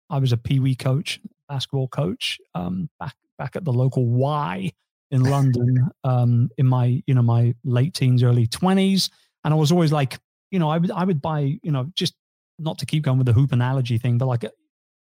I 0.10 0.20
was 0.20 0.32
a 0.32 0.38
pee 0.38 0.60
wee 0.60 0.76
coach, 0.76 1.20
basketball 1.50 1.88
coach, 1.88 2.40
um, 2.56 2.90
back 3.00 3.16
back 3.38 3.56
at 3.56 3.66
the 3.66 3.74
local 3.74 4.06
Y 4.08 4.72
in 5.12 5.24
London, 5.24 5.90
um, 6.04 6.50
in 6.58 6.66
my 6.66 7.02
you 7.08 7.14
know 7.14 7.22
my 7.22 7.54
late 7.64 7.94
teens, 7.94 8.24
early 8.24 8.48
twenties, 8.48 9.10
and 9.44 9.54
I 9.54 9.58
was 9.58 9.72
always 9.72 9.92
like, 9.92 10.20
you 10.52 10.60
know, 10.60 10.70
I 10.70 10.78
would 10.78 10.92
I 10.92 11.04
would 11.04 11.22
buy, 11.22 11.60
you 11.62 11.72
know, 11.72 11.90
just 11.96 12.14
not 12.60 12.78
to 12.80 12.86
keep 12.86 13.04
going 13.04 13.18
with 13.18 13.28
the 13.28 13.34
hoop 13.34 13.52
analogy 13.52 13.98
thing, 13.98 14.18
but 14.18 14.26
like 14.28 14.46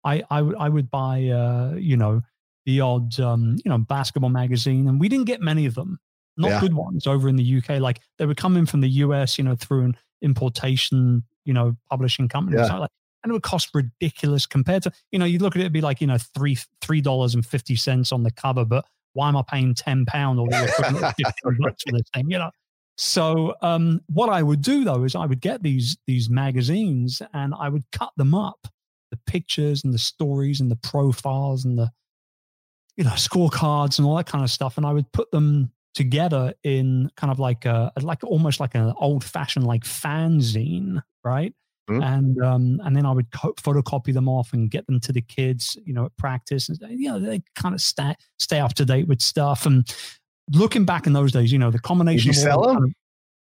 I 0.04 0.24
I 0.30 0.42
would 0.42 0.56
I 0.58 0.70
would 0.70 0.90
buy 0.92 1.28
uh, 1.30 1.74
you 1.76 1.98
know, 1.98 2.22
the 2.66 2.82
odd 2.82 3.20
um, 3.20 3.58
you 3.64 3.70
know, 3.70 3.78
basketball 3.78 4.30
magazine 4.30 4.88
and 4.88 5.00
we 5.00 5.10
didn't 5.10 5.26
get 5.26 5.42
many 5.42 5.66
of 5.66 5.76
them. 5.76 6.00
Not 6.38 6.50
Yeah. 6.50 6.60
good 6.60 6.74
ones 6.74 7.08
over 7.08 7.30
in 7.30 7.38
the 7.38 7.58
UK. 7.58 7.80
Like 7.80 8.02
they 8.18 8.26
were 8.26 8.36
coming 8.36 8.66
from 8.66 8.82
the 8.82 8.90
US, 8.90 9.38
you 9.38 9.44
know, 9.44 9.56
through 9.56 9.86
an 9.86 9.98
importation, 10.22 11.24
you 11.46 11.54
know, 11.54 11.76
publishing 11.90 12.28
company. 12.28 12.58
Yeah. 12.58 12.68
So 12.68 12.80
like, 12.80 12.90
and 13.24 13.32
it 13.32 13.34
would 13.34 13.44
cost 13.44 13.70
ridiculous 13.74 14.46
compared 14.46 14.84
to, 14.84 14.92
you 15.12 15.18
know, 15.20 15.26
you'd 15.26 15.42
look 15.42 15.56
at 15.56 15.60
it, 15.60 15.64
it'd 15.64 15.74
be 15.74 15.82
like, 15.82 16.02
you 16.02 16.08
know, 16.08 16.18
three 16.18 16.58
three 16.82 17.02
dollars 17.02 17.34
and 17.36 17.46
fifty 17.46 17.76
cents 17.76 18.12
on 18.12 18.24
the 18.24 18.32
cover, 18.32 18.66
but 18.66 18.86
why 19.14 19.30
am 19.30 19.38
I 19.38 19.44
paying 19.48 19.74
ten 19.74 20.06
pound 20.06 20.40
or 20.40 20.48
the 20.50 20.64
equivalent 20.66 21.06
of 21.06 21.14
fifteen 21.16 21.58
bucks 21.62 21.84
for 21.84 21.94
this 21.94 22.10
thing? 22.14 22.30
You 22.30 22.40
know. 22.40 22.52
So 22.98 23.56
um, 23.62 24.02
what 24.08 24.30
I 24.30 24.42
would 24.42 24.62
do 24.62 24.84
though 24.84 25.04
is 25.04 25.16
I 25.16 25.26
would 25.26 25.42
get 25.42 25.64
these 25.64 25.98
these 26.08 26.30
magazines 26.30 27.22
and 27.34 27.54
I 27.60 27.70
would 27.70 27.84
cut 27.92 28.12
them 28.18 28.34
up, 28.34 28.68
the 29.12 29.18
pictures 29.28 29.84
and 29.84 29.94
the 29.94 29.98
stories 30.00 30.62
and 30.62 30.72
the 30.72 30.78
profiles 30.78 31.66
and 31.66 31.78
the 31.78 31.92
you 32.98 33.04
know 33.04 33.12
scorecards 33.12 33.98
and 34.00 34.08
all 34.08 34.16
that 34.16 34.26
kind 34.28 34.44
of 34.44 34.50
stuff, 34.50 34.78
and 34.78 34.86
I 34.86 34.94
would 34.94 35.12
put 35.12 35.30
them 35.32 35.72
together 35.94 36.54
in 36.64 37.10
kind 37.16 37.32
of 37.32 37.40
like 37.40 37.66
a 37.66 37.92
like 38.02 38.24
almost 38.24 38.60
like 38.60 38.76
an 38.76 38.94
old 39.00 39.24
fashioned 39.24 39.66
like 39.66 39.84
fanzine, 39.84 41.02
right? 41.24 41.54
Mhm. 41.90 42.04
And 42.04 42.42
um, 42.44 42.82
and 42.84 42.96
then 42.96 43.06
I 43.06 43.12
would 43.12 43.30
co- 43.32 43.54
photocopy 43.54 44.14
them 44.14 44.28
off 44.28 44.54
and 44.54 44.72
get 44.72 44.88
them 44.88 45.00
to 45.02 45.12
the 45.12 45.22
kids, 45.22 45.78
you 45.86 45.94
know, 45.94 46.06
at 46.06 46.18
practice, 46.18 46.70
and 46.70 46.80
you 47.00 47.10
know 47.12 47.20
they 47.20 47.44
kind 47.56 47.76
of 47.76 47.82
stay 47.82 48.16
stay 48.40 48.60
up 48.60 48.74
to 48.76 48.86
date 48.86 49.08
with 49.08 49.22
stuff. 49.22 49.66
And 49.66 49.86
looking 50.52 50.86
back 50.86 51.08
in 51.08 51.14
those 51.14 51.32
days, 51.32 51.52
you 51.52 51.60
know, 51.60 51.72
the 51.72 51.80
combination. 51.80 52.28
Did 52.32 52.36
you 52.38 52.42
of 52.42 52.52
sell 52.52 52.62
the 52.64 52.70
'em? 52.70 52.76
kind 52.76 52.86
of- 52.86 52.94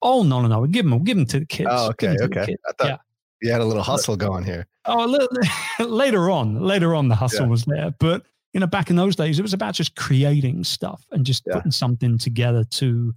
oh 0.02 0.24
no, 0.24 0.42
no, 0.42 0.48
no! 0.48 0.66
Give 0.68 0.88
them, 0.90 1.04
give 1.04 1.18
them 1.18 1.26
to 1.28 1.40
the 1.40 1.46
kids. 1.46 1.70
Oh, 1.72 1.90
okay, 1.90 2.08
'em 2.10 2.18
to 2.18 2.28
the 2.28 2.42
okay. 2.42 2.56
I 2.68 2.72
thought 2.74 2.88
Yeah. 2.88 2.98
you 3.42 3.52
had 3.52 3.62
a 3.62 3.66
little 3.66 3.84
hustle 3.84 4.16
going 4.18 4.44
here. 4.44 4.68
Oh, 4.86 5.06
li- 5.06 5.28
later 5.88 6.30
on, 6.32 6.60
later 6.60 6.96
on, 6.96 7.08
the 7.08 7.16
hustle 7.16 7.42
Yeah. 7.46 7.50
was 7.50 7.66
there. 7.66 7.92
But 8.00 8.24
you 8.54 8.60
know, 8.60 8.68
back 8.68 8.90
in 8.90 8.98
those 8.98 9.16
days, 9.16 9.40
it 9.40 9.44
was 9.44 9.54
about 9.54 9.74
just 9.76 9.96
creating 9.96 10.64
stuff 10.66 11.06
and 11.12 11.26
just 11.26 11.44
Yeah. 11.48 11.54
putting 11.54 11.72
something 11.72 12.18
together 12.18 12.66
to, 12.66 13.16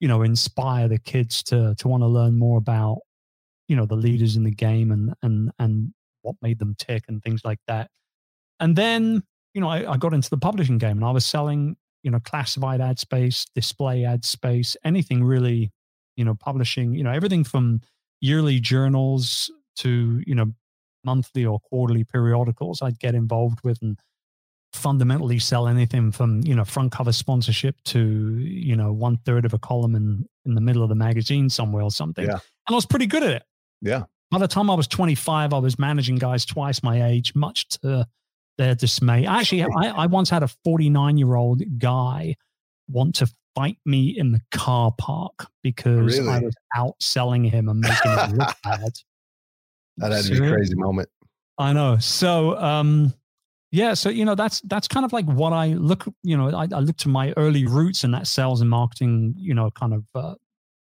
you 0.00 0.08
know, 0.08 0.20
inspire 0.22 0.88
the 0.88 0.98
kids 0.98 1.42
to 1.44 1.74
to 1.76 1.88
want 1.88 2.02
to 2.02 2.06
learn 2.06 2.36
more 2.38 2.58
about, 2.58 2.98
you 3.68 3.76
know, 3.76 3.86
the 3.86 3.96
leaders 3.96 4.36
in 4.36 4.44
the 4.44 4.50
game 4.50 4.92
and 4.92 5.14
and 5.22 5.50
and 5.58 5.94
what 6.22 6.36
made 6.42 6.58
them 6.58 6.74
tick 6.78 7.04
and 7.08 7.22
things 7.22 7.44
like 7.44 7.60
that. 7.66 7.90
And 8.60 8.76
then, 8.76 9.22
you 9.54 9.60
know, 9.60 9.68
I, 9.68 9.92
I 9.92 9.96
got 9.96 10.12
into 10.14 10.28
the 10.30 10.36
publishing 10.38 10.78
game 10.78 10.96
and 10.98 11.04
I 11.04 11.10
was 11.12 11.24
selling, 11.24 11.76
you 12.04 12.10
know, 12.10 12.20
classified 12.20 12.80
ad 12.80 12.98
space, 13.00 13.46
display 13.54 14.04
ad 14.04 14.24
space, 14.24 14.76
anything 14.84 15.24
really, 15.24 15.72
you 16.16 16.24
know, 16.24 16.34
publishing, 16.34 16.94
you 16.94 17.02
know, 17.02 17.10
everything 17.10 17.42
from 17.42 17.80
yearly 18.20 18.60
journals 18.60 19.50
to, 19.76 20.22
you 20.26 20.34
know, 20.34 20.52
monthly 21.04 21.44
or 21.44 21.58
quarterly 21.60 22.04
periodicals 22.04 22.82
I'd 22.82 22.98
get 22.98 23.14
involved 23.14 23.60
with 23.64 23.78
and 23.82 23.98
fundamentally 24.72 25.38
sell 25.38 25.66
anything 25.66 26.12
from, 26.12 26.42
you 26.42 26.54
know, 26.54 26.64
front 26.64 26.92
cover 26.92 27.12
sponsorship 27.12 27.76
to, 27.84 28.38
you 28.38 28.76
know, 28.76 28.92
one 28.92 29.16
third 29.24 29.44
of 29.44 29.54
a 29.54 29.58
column 29.58 29.94
in, 29.94 30.26
in 30.44 30.54
the 30.54 30.60
middle 30.60 30.82
of 30.82 30.90
the 30.90 30.94
magazine 30.94 31.48
somewhere 31.48 31.82
or 31.82 31.90
something. 31.90 32.24
Yeah. 32.24 32.32
And 32.32 32.40
I 32.70 32.74
was 32.74 32.86
pretty 32.86 33.06
good 33.06 33.22
at 33.22 33.30
it. 33.30 33.42
Yeah. 33.80 34.04
By 34.30 34.38
the 34.38 34.48
time 34.48 34.70
I 34.70 34.74
was 34.74 34.88
25, 34.88 35.54
I 35.54 35.58
was 35.58 35.78
managing 35.78 36.16
guys 36.16 36.44
twice 36.44 36.82
my 36.82 37.06
age, 37.06 37.34
much 37.34 37.68
to 37.80 38.06
their 38.58 38.74
dismay. 38.74 39.26
Actually, 39.26 39.64
I, 39.64 39.88
I 39.88 40.06
once 40.06 40.30
had 40.30 40.42
a 40.42 40.48
49 40.48 41.16
year 41.16 41.34
old 41.34 41.62
guy 41.78 42.36
want 42.88 43.14
to 43.16 43.28
fight 43.54 43.78
me 43.84 44.08
in 44.16 44.32
the 44.32 44.40
car 44.50 44.92
park 44.98 45.46
because 45.62 46.18
I 46.18 46.40
was 46.40 46.54
outselling 46.76 47.48
him 47.48 47.68
and 47.68 47.80
making 47.80 48.10
him 48.10 48.36
look 48.36 48.54
bad. 48.64 48.92
That 49.98 50.12
had 50.12 50.24
to 50.24 50.30
be 50.40 50.46
a 50.46 50.50
crazy 50.50 50.74
moment. 50.74 51.08
I 51.58 51.72
know. 51.72 51.98
So, 51.98 52.58
um, 52.58 53.14
yeah. 53.70 53.94
So 53.94 54.08
you 54.08 54.24
know, 54.24 54.34
that's 54.34 54.60
that's 54.62 54.88
kind 54.88 55.04
of 55.04 55.12
like 55.12 55.26
what 55.26 55.52
I 55.52 55.68
look. 55.68 56.04
You 56.22 56.36
know, 56.36 56.50
I, 56.50 56.62
I 56.62 56.80
look 56.80 56.96
to 56.98 57.08
my 57.08 57.32
early 57.36 57.66
roots 57.66 58.04
in 58.04 58.10
that 58.10 58.26
sales 58.26 58.60
and 58.60 58.68
marketing. 58.68 59.34
You 59.36 59.54
know, 59.54 59.70
kind 59.70 59.94
of 59.94 60.04
uh, 60.14 60.34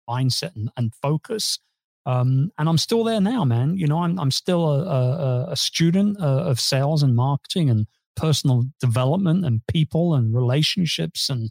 mindset 0.08 0.54
and, 0.56 0.70
and 0.76 0.92
focus. 1.00 1.58
Um, 2.06 2.50
and 2.58 2.68
I'm 2.68 2.78
still 2.78 3.04
there 3.04 3.20
now, 3.20 3.44
man. 3.44 3.76
You 3.76 3.86
know, 3.86 4.02
I'm 4.02 4.18
I'm 4.18 4.30
still 4.30 4.70
a, 4.70 4.84
a, 4.84 5.46
a 5.52 5.56
student 5.56 6.18
uh, 6.20 6.44
of 6.44 6.60
sales 6.60 7.02
and 7.02 7.14
marketing 7.14 7.70
and 7.70 7.86
personal 8.16 8.64
development 8.80 9.44
and 9.44 9.66
people 9.66 10.14
and 10.14 10.34
relationships 10.34 11.30
and 11.30 11.50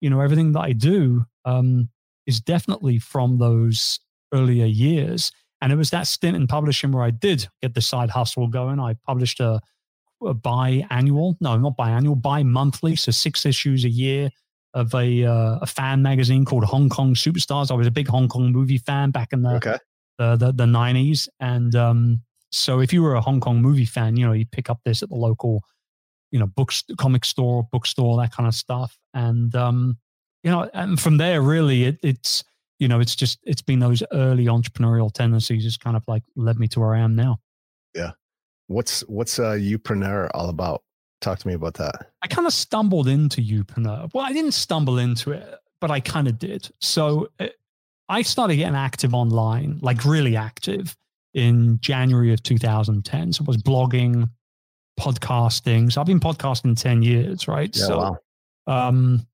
you 0.00 0.10
know 0.10 0.20
everything 0.20 0.52
that 0.52 0.60
I 0.60 0.72
do 0.72 1.24
um, 1.44 1.90
is 2.26 2.40
definitely 2.40 2.98
from 2.98 3.38
those 3.38 4.00
earlier 4.32 4.66
years. 4.66 5.32
And 5.60 5.72
it 5.72 5.76
was 5.76 5.90
that 5.90 6.06
stint 6.06 6.36
in 6.36 6.46
publishing 6.46 6.90
where 6.92 7.04
I 7.04 7.10
did 7.10 7.46
get 7.60 7.74
the 7.74 7.82
side 7.82 8.10
hustle 8.10 8.46
going. 8.46 8.80
I 8.80 8.94
published 9.06 9.40
a, 9.40 9.60
a 10.24 10.34
biannual, 10.34 11.36
no, 11.40 11.58
not 11.58 11.76
biannual, 11.76 12.20
bi-monthly, 12.20 12.96
so 12.96 13.12
six 13.12 13.44
issues 13.44 13.84
a 13.84 13.90
year 13.90 14.30
of 14.72 14.94
a 14.94 15.24
uh, 15.24 15.58
a 15.60 15.66
fan 15.66 16.02
magazine 16.02 16.44
called 16.44 16.64
Hong 16.64 16.88
Kong 16.88 17.14
Superstars. 17.14 17.70
I 17.70 17.74
was 17.74 17.86
a 17.86 17.90
big 17.90 18.08
Hong 18.08 18.28
Kong 18.28 18.52
movie 18.52 18.78
fan 18.78 19.10
back 19.10 19.32
in 19.32 19.42
the 19.42 19.56
Okay. 19.56 19.76
The 20.20 20.36
the, 20.36 20.52
the 20.52 20.66
90s. 20.66 21.28
And 21.40 21.74
um, 21.74 22.20
so 22.52 22.80
if 22.80 22.92
you 22.92 23.02
were 23.02 23.14
a 23.14 23.22
Hong 23.22 23.40
Kong 23.40 23.62
movie 23.62 23.86
fan, 23.86 24.16
you 24.16 24.26
know, 24.26 24.32
you 24.32 24.44
pick 24.44 24.68
up 24.68 24.80
this 24.84 25.02
at 25.02 25.08
the 25.08 25.14
local, 25.14 25.64
you 26.30 26.38
know, 26.38 26.46
books, 26.46 26.84
comic 26.98 27.24
store, 27.24 27.66
bookstore, 27.72 28.18
that 28.18 28.30
kind 28.30 28.46
of 28.46 28.54
stuff. 28.54 28.98
And, 29.14 29.54
um, 29.54 29.96
you 30.44 30.50
know, 30.50 30.68
and 30.74 31.00
from 31.00 31.16
there, 31.16 31.40
really, 31.40 31.84
it, 31.84 31.98
it's, 32.02 32.44
you 32.78 32.86
know, 32.86 33.00
it's 33.00 33.16
just, 33.16 33.38
it's 33.44 33.62
been 33.62 33.78
those 33.78 34.02
early 34.12 34.44
entrepreneurial 34.44 35.10
tendencies 35.10 35.64
has 35.64 35.78
kind 35.78 35.96
of 35.96 36.04
like 36.06 36.22
led 36.36 36.58
me 36.58 36.68
to 36.68 36.80
where 36.80 36.94
I 36.94 36.98
am 36.98 37.16
now. 37.16 37.38
Yeah. 37.94 38.10
What's 38.66 39.00
what's 39.08 39.38
uh 39.38 39.52
Youpreneur 39.52 40.30
all 40.34 40.50
about? 40.50 40.82
Talk 41.22 41.38
to 41.38 41.48
me 41.48 41.54
about 41.54 41.74
that. 41.74 42.10
I 42.22 42.26
kind 42.26 42.46
of 42.46 42.52
stumbled 42.52 43.08
into 43.08 43.40
Youpreneur. 43.40 44.10
Well, 44.14 44.24
I 44.24 44.32
didn't 44.32 44.52
stumble 44.52 44.98
into 44.98 45.32
it, 45.32 45.58
but 45.80 45.90
I 45.90 46.00
kind 46.00 46.28
of 46.28 46.38
did. 46.38 46.70
So 46.78 47.28
it, 47.38 47.59
I 48.10 48.22
started 48.22 48.56
getting 48.56 48.74
active 48.74 49.14
online, 49.14 49.78
like 49.82 50.04
really 50.04 50.36
active 50.36 50.96
in 51.32 51.78
January 51.80 52.32
of 52.32 52.42
2010. 52.42 53.32
So 53.32 53.44
I 53.44 53.46
was 53.46 53.56
blogging, 53.56 54.28
podcasting. 54.98 55.92
So 55.92 56.00
I've 56.00 56.08
been 56.08 56.18
podcasting 56.18 56.80
10 56.80 57.02
years, 57.02 57.46
right? 57.46 57.74
Yeah, 57.74 57.84
so 57.86 57.98
wow. 58.66 58.88
um, 58.88 59.26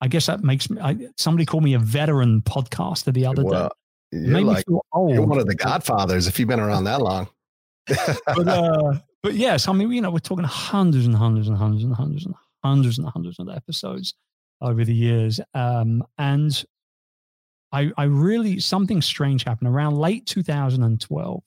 I 0.00 0.06
guess 0.06 0.26
that 0.26 0.44
makes 0.44 0.70
me, 0.70 0.80
I, 0.80 1.08
somebody 1.16 1.44
called 1.44 1.64
me 1.64 1.74
a 1.74 1.80
veteran 1.80 2.42
podcaster 2.42 3.12
the 3.12 3.26
other 3.26 3.44
Well, 3.44 3.72
day. 4.12 4.18
you're 4.20 4.40
like 4.42 4.64
you're 4.68 5.26
one 5.26 5.38
of 5.40 5.46
the 5.46 5.56
godfathers 5.56 6.28
if 6.28 6.38
you've 6.38 6.48
been 6.48 6.60
around 6.60 6.84
that 6.84 7.02
long. 7.02 7.28
but 7.86 8.20
uh, 8.48 9.00
but 9.24 9.34
yes, 9.34 9.66
I 9.66 9.72
mean, 9.72 9.90
you 9.90 10.00
know, 10.00 10.12
we're 10.12 10.20
talking 10.20 10.44
hundreds 10.44 11.06
and 11.06 11.16
hundreds 11.16 11.48
and 11.48 11.56
hundreds 11.56 11.82
and 11.82 11.94
hundreds 11.94 12.24
and 12.24 12.34
hundreds 12.62 12.98
and 12.98 13.08
hundreds 13.08 13.40
of 13.40 13.48
episodes 13.48 14.14
over 14.60 14.84
the 14.84 14.94
years. 14.94 15.40
Um, 15.54 16.04
and 16.18 16.64
I, 17.72 17.90
I 17.96 18.04
really 18.04 18.60
something 18.60 19.00
strange 19.00 19.44
happened 19.44 19.68
around 19.68 19.96
late 19.96 20.26
2012. 20.26 21.42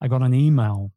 I 0.00 0.08
got 0.08 0.22
an 0.22 0.34
email 0.34 0.92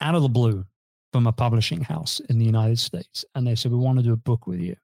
out 0.00 0.14
of 0.14 0.22
the 0.22 0.28
blue 0.28 0.64
from 1.12 1.26
a 1.26 1.32
publishing 1.32 1.82
house 1.82 2.20
in 2.28 2.38
the 2.38 2.44
United 2.44 2.78
States, 2.78 3.24
and 3.34 3.46
they 3.46 3.54
said 3.54 3.72
we 3.72 3.78
want 3.78 3.98
to 3.98 4.04
do 4.04 4.12
a 4.12 4.16
book 4.16 4.46
with 4.46 4.60
you. 4.60 4.76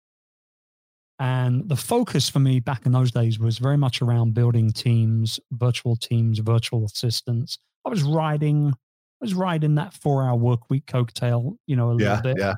And 1.21 1.69
the 1.69 1.77
focus 1.77 2.29
for 2.29 2.39
me 2.39 2.61
back 2.61 2.87
in 2.87 2.93
those 2.93 3.11
days 3.11 3.39
was 3.39 3.59
very 3.59 3.77
much 3.77 4.03
around 4.03 4.35
building 4.35 4.71
teams, 4.71 5.41
virtual 5.53 5.97
teams, 5.97 6.39
virtual 6.39 6.85
assistants. 6.85 7.59
I 7.85 7.91
was 7.91 8.03
riding, 8.03 8.69
I 8.69 8.75
was 9.21 9.35
riding 9.35 9.75
that 9.77 9.95
four-hour 9.95 10.37
work 10.37 10.71
week 10.71 10.87
coattail, 10.87 11.57
you 11.67 11.75
know, 11.75 11.91
a 11.91 11.95
little 11.95 12.23
bit, 12.23 12.37
yeah. 12.39 12.55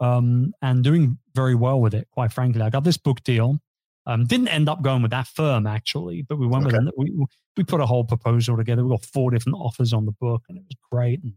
um, 0.00 0.52
and 0.62 0.84
doing 0.84 1.18
very 1.34 1.56
well 1.56 1.80
with 1.80 1.94
it. 1.94 2.06
Quite 2.12 2.32
frankly, 2.32 2.62
I 2.62 2.70
got 2.70 2.84
this 2.84 2.96
book 2.96 3.22
deal. 3.24 3.58
Um, 4.06 4.24
didn't 4.26 4.48
end 4.48 4.68
up 4.68 4.82
going 4.82 5.00
with 5.02 5.12
that 5.12 5.26
firm 5.26 5.66
actually, 5.66 6.22
but 6.22 6.38
we 6.38 6.46
went 6.46 6.66
Okay. 6.66 6.78
with 6.78 6.92
we 6.96 7.26
we 7.56 7.64
put 7.64 7.80
a 7.80 7.86
whole 7.86 8.04
proposal 8.04 8.56
together. 8.56 8.84
We 8.84 8.90
got 8.90 9.04
four 9.04 9.30
different 9.30 9.58
offers 9.58 9.92
on 9.92 10.04
the 10.04 10.12
book, 10.12 10.42
and 10.48 10.58
it 10.58 10.64
was 10.64 10.76
great. 10.92 11.22
And 11.22 11.32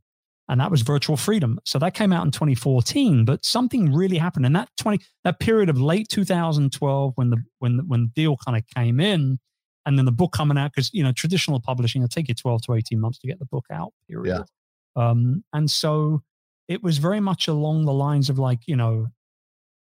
and 0.50 0.60
that 0.62 0.72
was 0.72 0.82
Virtual 0.82 1.18
Freedom. 1.18 1.60
So 1.66 1.78
that 1.80 1.94
came 1.94 2.14
out 2.14 2.26
in 2.26 2.32
2014. 2.32 3.26
But 3.26 3.44
something 3.46 3.94
really 3.94 4.18
happened 4.18 4.46
in 4.46 4.54
that 4.54 4.70
20 4.78 5.00
that 5.24 5.40
period 5.40 5.70
of 5.70 5.80
late 5.80 6.08
2012 6.10 7.14
when 7.16 7.30
the 7.30 7.38
when 7.60 7.78
the, 7.78 7.84
when 7.84 8.02
the 8.04 8.08
deal 8.16 8.38
kind 8.38 8.58
of 8.58 8.64
came 8.76 9.00
in, 9.00 9.40
and 9.86 9.98
then 9.98 10.06
the 10.06 10.12
book 10.12 10.34
coming 10.34 10.58
out 10.58 10.72
because 10.74 10.90
you 10.94 11.04
know 11.04 11.12
traditional 11.14 11.62
publishing 11.62 12.02
it'll 12.02 12.10
take 12.10 12.28
you 12.28 12.36
12 12.36 12.64
to 12.64 12.74
18 12.74 13.00
months 13.00 13.20
to 13.20 13.28
get 13.28 13.40
the 13.40 13.46
book 13.46 13.66
out. 13.72 13.94
Period. 14.10 14.44
Um, 14.98 15.44
and 15.54 15.70
so 15.72 16.22
it 16.68 16.84
was 16.84 16.98
very 16.98 17.20
much 17.22 17.48
along 17.48 17.86
the 17.86 17.94
lines 17.94 18.30
of 18.30 18.40
like 18.40 18.60
you 18.68 18.76
know, 18.76 19.08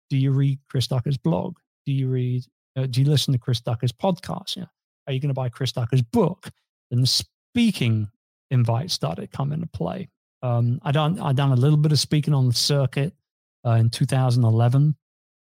do 0.09 0.15
you 0.17 0.31
read 0.31 0.59
Chris 0.69 0.87
Ducker's 0.87 1.17
blog? 1.17 1.57
Do 1.85 1.91
you 1.91 2.07
read? 2.07 2.43
Uh, 2.77 2.85
do 2.85 3.01
you 3.01 3.09
listen 3.09 3.33
to 3.33 3.39
Chris 3.39 3.59
Ducker's 3.59 3.91
podcast? 3.91 4.55
Yeah. 4.55 4.65
Are 5.07 5.13
you 5.13 5.19
going 5.19 5.29
to 5.29 5.33
buy 5.33 5.49
Chris 5.49 5.71
Ducker's 5.71 6.01
book? 6.01 6.49
And 6.91 7.01
the 7.01 7.07
speaking 7.07 8.07
invite 8.51 8.91
started 8.91 9.31
coming 9.31 9.55
into 9.55 9.67
play. 9.67 10.09
Um, 10.43 10.79
I 10.83 10.91
done 10.91 11.19
I 11.19 11.33
done 11.33 11.51
a 11.51 11.55
little 11.55 11.77
bit 11.77 11.91
of 11.91 11.99
speaking 11.99 12.33
on 12.33 12.47
the 12.47 12.53
circuit 12.53 13.13
uh, 13.65 13.71
in 13.71 13.89
2011, 13.89 14.95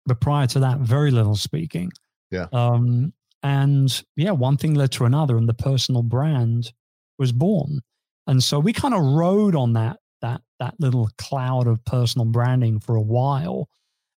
but 0.05 0.21
prior 0.21 0.45
to 0.47 0.59
that, 0.59 0.79
very 0.79 1.11
little 1.11 1.35
speaking. 1.35 1.91
Yeah. 2.29 2.45
Um, 2.53 3.13
and 3.41 4.03
yeah, 4.15 4.31
one 4.31 4.57
thing 4.57 4.75
led 4.75 4.91
to 4.93 5.05
another, 5.05 5.37
and 5.37 5.49
the 5.49 5.53
personal 5.53 6.03
brand 6.03 6.71
was 7.17 7.31
born. 7.31 7.81
And 8.27 8.43
so 8.43 8.59
we 8.59 8.73
kind 8.73 8.93
of 8.93 9.01
rode 9.01 9.55
on 9.55 9.73
that 9.73 9.97
that 10.21 10.41
that 10.59 10.75
little 10.79 11.09
cloud 11.17 11.67
of 11.67 11.83
personal 11.85 12.25
branding 12.25 12.79
for 12.79 12.95
a 12.95 13.01
while. 13.01 13.69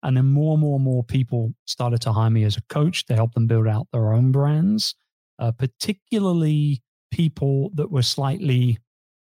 And 0.03 0.17
then 0.17 0.27
more 0.27 0.55
and 0.55 0.61
more 0.63 0.77
and 0.77 0.85
more 0.85 1.05
people 1.05 1.53
started 1.67 2.01
to 2.03 2.13
hire 2.13 2.31
me 2.31 2.45
as 2.45 2.57
a 2.57 2.63
coach 2.69 3.05
to 3.07 3.15
help 3.15 3.35
them 3.35 3.47
build 3.47 3.67
out 3.69 3.87
their 3.93 4.13
own 4.13 4.33
brands, 4.33 4.95
uh, 5.39 5.53
particularly 5.53 6.83
people 7.11 7.71
that 7.75 7.91
were 7.91 8.03
slightly, 8.03 8.79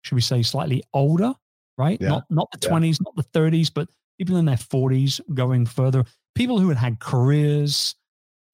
should 0.02 0.14
we 0.14 0.20
say, 0.20 0.42
slightly 0.42 0.82
older, 0.94 1.34
right? 1.78 1.98
Yeah. 2.00 2.08
Not 2.10 2.24
not 2.30 2.48
the 2.52 2.58
Yeah. 2.62 2.68
twenties, 2.68 3.00
not 3.00 3.16
the 3.16 3.22
thirties, 3.24 3.70
but 3.70 3.88
people 4.18 4.36
in 4.36 4.44
their 4.44 4.56
forties, 4.56 5.20
going 5.34 5.66
further. 5.66 6.04
People 6.34 6.60
who 6.60 6.68
had 6.68 6.78
had 6.78 7.00
careers, 7.00 7.94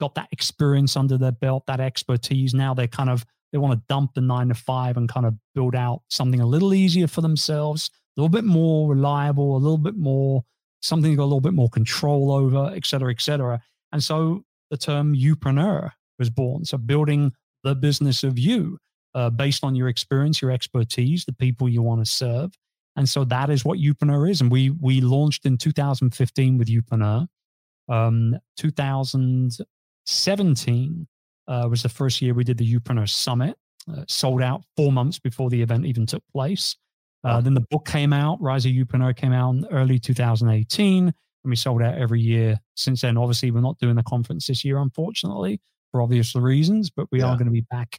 got 0.00 0.15
that 0.15 0.29
experience 0.33 0.97
under 0.97 1.19
their 1.19 1.33
belt, 1.33 1.65
that 1.67 1.81
expertise. 1.81 2.55
Now 2.55 2.73
they 2.75 2.87
kind 2.87 3.11
of 3.11 3.27
they 3.53 3.59
want 3.59 3.79
to 3.79 3.85
dump 3.88 4.15
the 4.15 4.21
nine 4.21 4.49
to 4.49 4.55
five 4.55 4.97
and 4.97 5.09
kind 5.09 5.27
of 5.27 5.35
build 5.55 5.75
out 5.75 6.03
something 6.11 6.41
a 6.41 6.47
little 6.47 6.73
easier 6.75 7.07
for 7.07 7.21
themselves, 7.21 7.91
a 8.17 8.21
little 8.21 8.29
bit 8.29 8.45
more 8.45 8.88
reliable, 8.88 9.57
a 9.57 9.59
little 9.59 9.79
bit 9.79 9.97
more 9.97 10.45
something 10.80 11.11
you've 11.11 11.18
got 11.18 11.25
a 11.25 11.26
little 11.26 11.40
bit 11.40 11.54
more 11.54 11.68
control 11.68 12.32
over, 12.32 12.73
et 12.75 12.87
cetera, 12.87 13.11
et 13.11 13.20
cetera. 13.20 13.61
And 13.92 14.02
so 14.02 14.44
the 14.70 14.76
term 14.76 15.14
youpreneur 15.14 15.92
was 16.18 16.30
born. 16.30 16.64
So 16.64 16.78
building 16.78 17.32
the 17.64 17.75
business 17.75 18.23
of 18.23 18.38
you 18.38 18.78
uh, 19.14 19.30
based 19.30 19.64
on 19.64 19.75
your 19.75 19.88
experience, 19.88 20.42
your 20.42 20.50
expertise, 20.50 21.25
the 21.25 21.32
people 21.32 21.68
you 21.68 21.82
want 21.82 22.04
to 22.04 22.11
serve. 22.11 22.52
And 22.97 23.08
so 23.08 23.25
that 23.25 23.50
is 23.50 23.64
what 23.64 23.78
youpreneur 23.78 24.30
is. 24.30 24.40
And 24.40 24.50
we 24.50 24.70
we 24.70 25.00
launched 25.00 25.47
in 25.47 25.56
2015 25.56 26.58
with 26.58 26.66
youpreneur. 26.68 27.26
Um, 27.88 28.37
2017 28.56 31.06
uh, 31.47 31.68
was 31.70 31.82
the 31.82 31.88
first 31.88 32.20
year 32.20 32.35
we 32.35 32.44
did 32.44 32.58
the 32.58 32.75
youpreneur 32.75 33.08
summit. 33.08 33.56
Uh, 33.90 34.04
sold 34.06 34.42
out 34.42 34.62
four 34.76 34.92
months 34.92 35.18
before 35.18 35.49
the 35.49 35.62
event 35.62 35.87
even 35.87 36.04
took 36.04 36.23
place. 36.32 36.76
Uh, 37.25 37.41
Then 37.41 37.55
the 37.55 37.67
book 37.71 37.85
came 37.87 38.13
out, 38.13 38.41
Rise 38.41 38.65
of 38.65 38.73
Youpreneur 38.73 39.15
came 39.17 39.33
out 39.33 39.51
in 39.55 39.67
early 39.71 39.99
2018, 39.99 41.07
and 41.07 41.15
we 41.45 41.57
sold 41.57 41.83
out 41.83 41.97
every 41.99 42.21
year 42.21 42.59
since 42.77 43.01
then. 43.03 43.17
Obviously, 43.17 43.51
we're 43.51 43.61
not 43.61 43.79
doing 43.79 43.97
the 43.97 44.03
conference 44.03 44.47
this 44.47 44.65
year, 44.65 44.79
unfortunately, 44.79 45.61
for 45.91 46.01
obvious 46.03 46.35
reasons, 46.35 46.91
but 46.91 47.07
we 47.11 47.21
Yeah. 47.21 47.27
are 47.27 47.37
going 47.37 47.47
to 47.47 47.53
be 47.53 47.67
back 47.71 47.99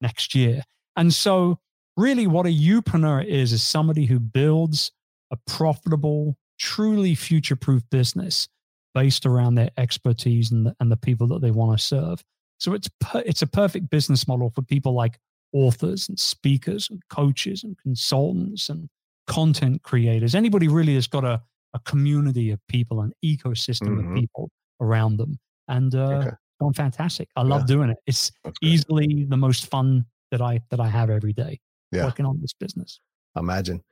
next 0.00 0.34
year. 0.34 0.62
And 0.96 1.12
so, 1.14 1.58
really, 1.96 2.26
what 2.26 2.46
a 2.46 2.50
Youpreneur 2.50 3.24
is, 3.24 3.52
is 3.52 3.62
somebody 3.62 4.06
who 4.06 4.18
builds 4.18 4.90
a 5.30 5.36
profitable, 5.46 6.36
truly 6.58 7.14
future 7.14 7.56
proof 7.56 7.82
business 7.90 8.48
based 8.94 9.26
around 9.26 9.54
their 9.56 9.70
expertise 9.76 10.50
and 10.50 10.66
the, 10.66 10.76
and 10.80 10.90
the 10.90 10.96
people 10.96 11.26
that 11.28 11.40
they 11.40 11.50
want 11.50 11.78
to 11.78 11.84
serve. 11.84 12.24
So 12.58 12.72
it's 12.72 12.88
per, 13.00 13.22
it's 13.26 13.42
a 13.42 13.46
perfect 13.46 13.90
business 13.90 14.26
model 14.26 14.50
for 14.50 14.62
people 14.62 14.94
like 14.94 15.18
authors 15.52 16.08
and 16.08 16.18
speakers 16.18 16.88
and 16.90 17.00
coaches 17.08 17.64
and 17.64 17.76
consultants 17.78 18.68
and 18.68 18.88
content 19.26 19.82
creators. 19.82 20.34
Anybody 20.34 20.68
really 20.68 20.94
has 20.94 21.06
got 21.06 21.24
a, 21.24 21.42
a 21.74 21.78
community 21.80 22.50
of 22.50 22.60
people, 22.68 23.00
an 23.00 23.12
ecosystem 23.24 23.96
Mhm. 23.98 24.08
of 24.10 24.14
people 24.14 24.50
around 24.80 25.16
them, 25.16 25.38
and 25.68 25.94
uh, 25.94 25.98
Okay. 26.18 26.28
it's 26.28 26.36
gone 26.60 26.72
fantastic. 26.74 27.28
I 27.36 27.42
love 27.42 27.66
doing 27.66 27.90
it. 27.90 27.96
It's 28.06 28.30
easily 28.62 29.24
the 29.28 29.36
most 29.36 29.66
fun 29.66 30.04
that 30.30 30.40
I 30.40 30.60
that 30.70 30.80
I 30.80 30.88
have 30.88 31.10
every 31.10 31.32
day 31.32 31.60
Yeah. 31.92 32.04
working 32.04 32.26
on 32.26 32.40
this 32.40 32.52
business. 32.52 33.00
Imagine. 33.36 33.82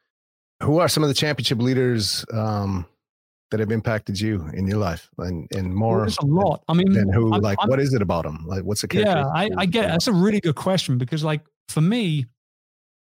Who 0.63 0.79
are 0.79 0.89
some 0.89 1.03
of 1.03 1.09
the 1.09 1.15
championship 1.15 1.59
leaders 1.59 2.25
um, 2.33 2.87
that 3.55 3.61
have 3.61 3.71
impacted 3.71 4.21
you 4.21 4.49
in 4.53 4.67
your 4.67 4.79
life, 4.79 5.09
and 5.19 5.49
and 5.55 5.73
more 5.73 6.01
there's 6.01 6.19
a 6.19 6.27
lot. 6.27 6.65
I 6.69 6.73
mean, 6.75 6.93
than 6.93 7.13
who? 7.13 7.33
I'm- 7.33 7.41
like, 7.41 7.59
I'm- 7.61 7.69
what 7.71 7.79
is 7.79 7.95
it 7.95 8.03
about 8.03 8.25
them? 8.25 8.45
Like, 8.47 8.65
what's 8.65 8.83
the 8.83 8.89
yeah 8.93 9.05
character? 9.05 9.31
I, 9.35 9.51
I 9.63 9.67
get 9.67 9.85
it. 9.85 9.89
that's 9.89 10.09
a 10.09 10.13
really 10.13 10.41
good 10.41 10.57
question 10.57 10.99
because 10.99 11.23
like 11.23 11.43
for 11.69 11.81
me 11.81 12.27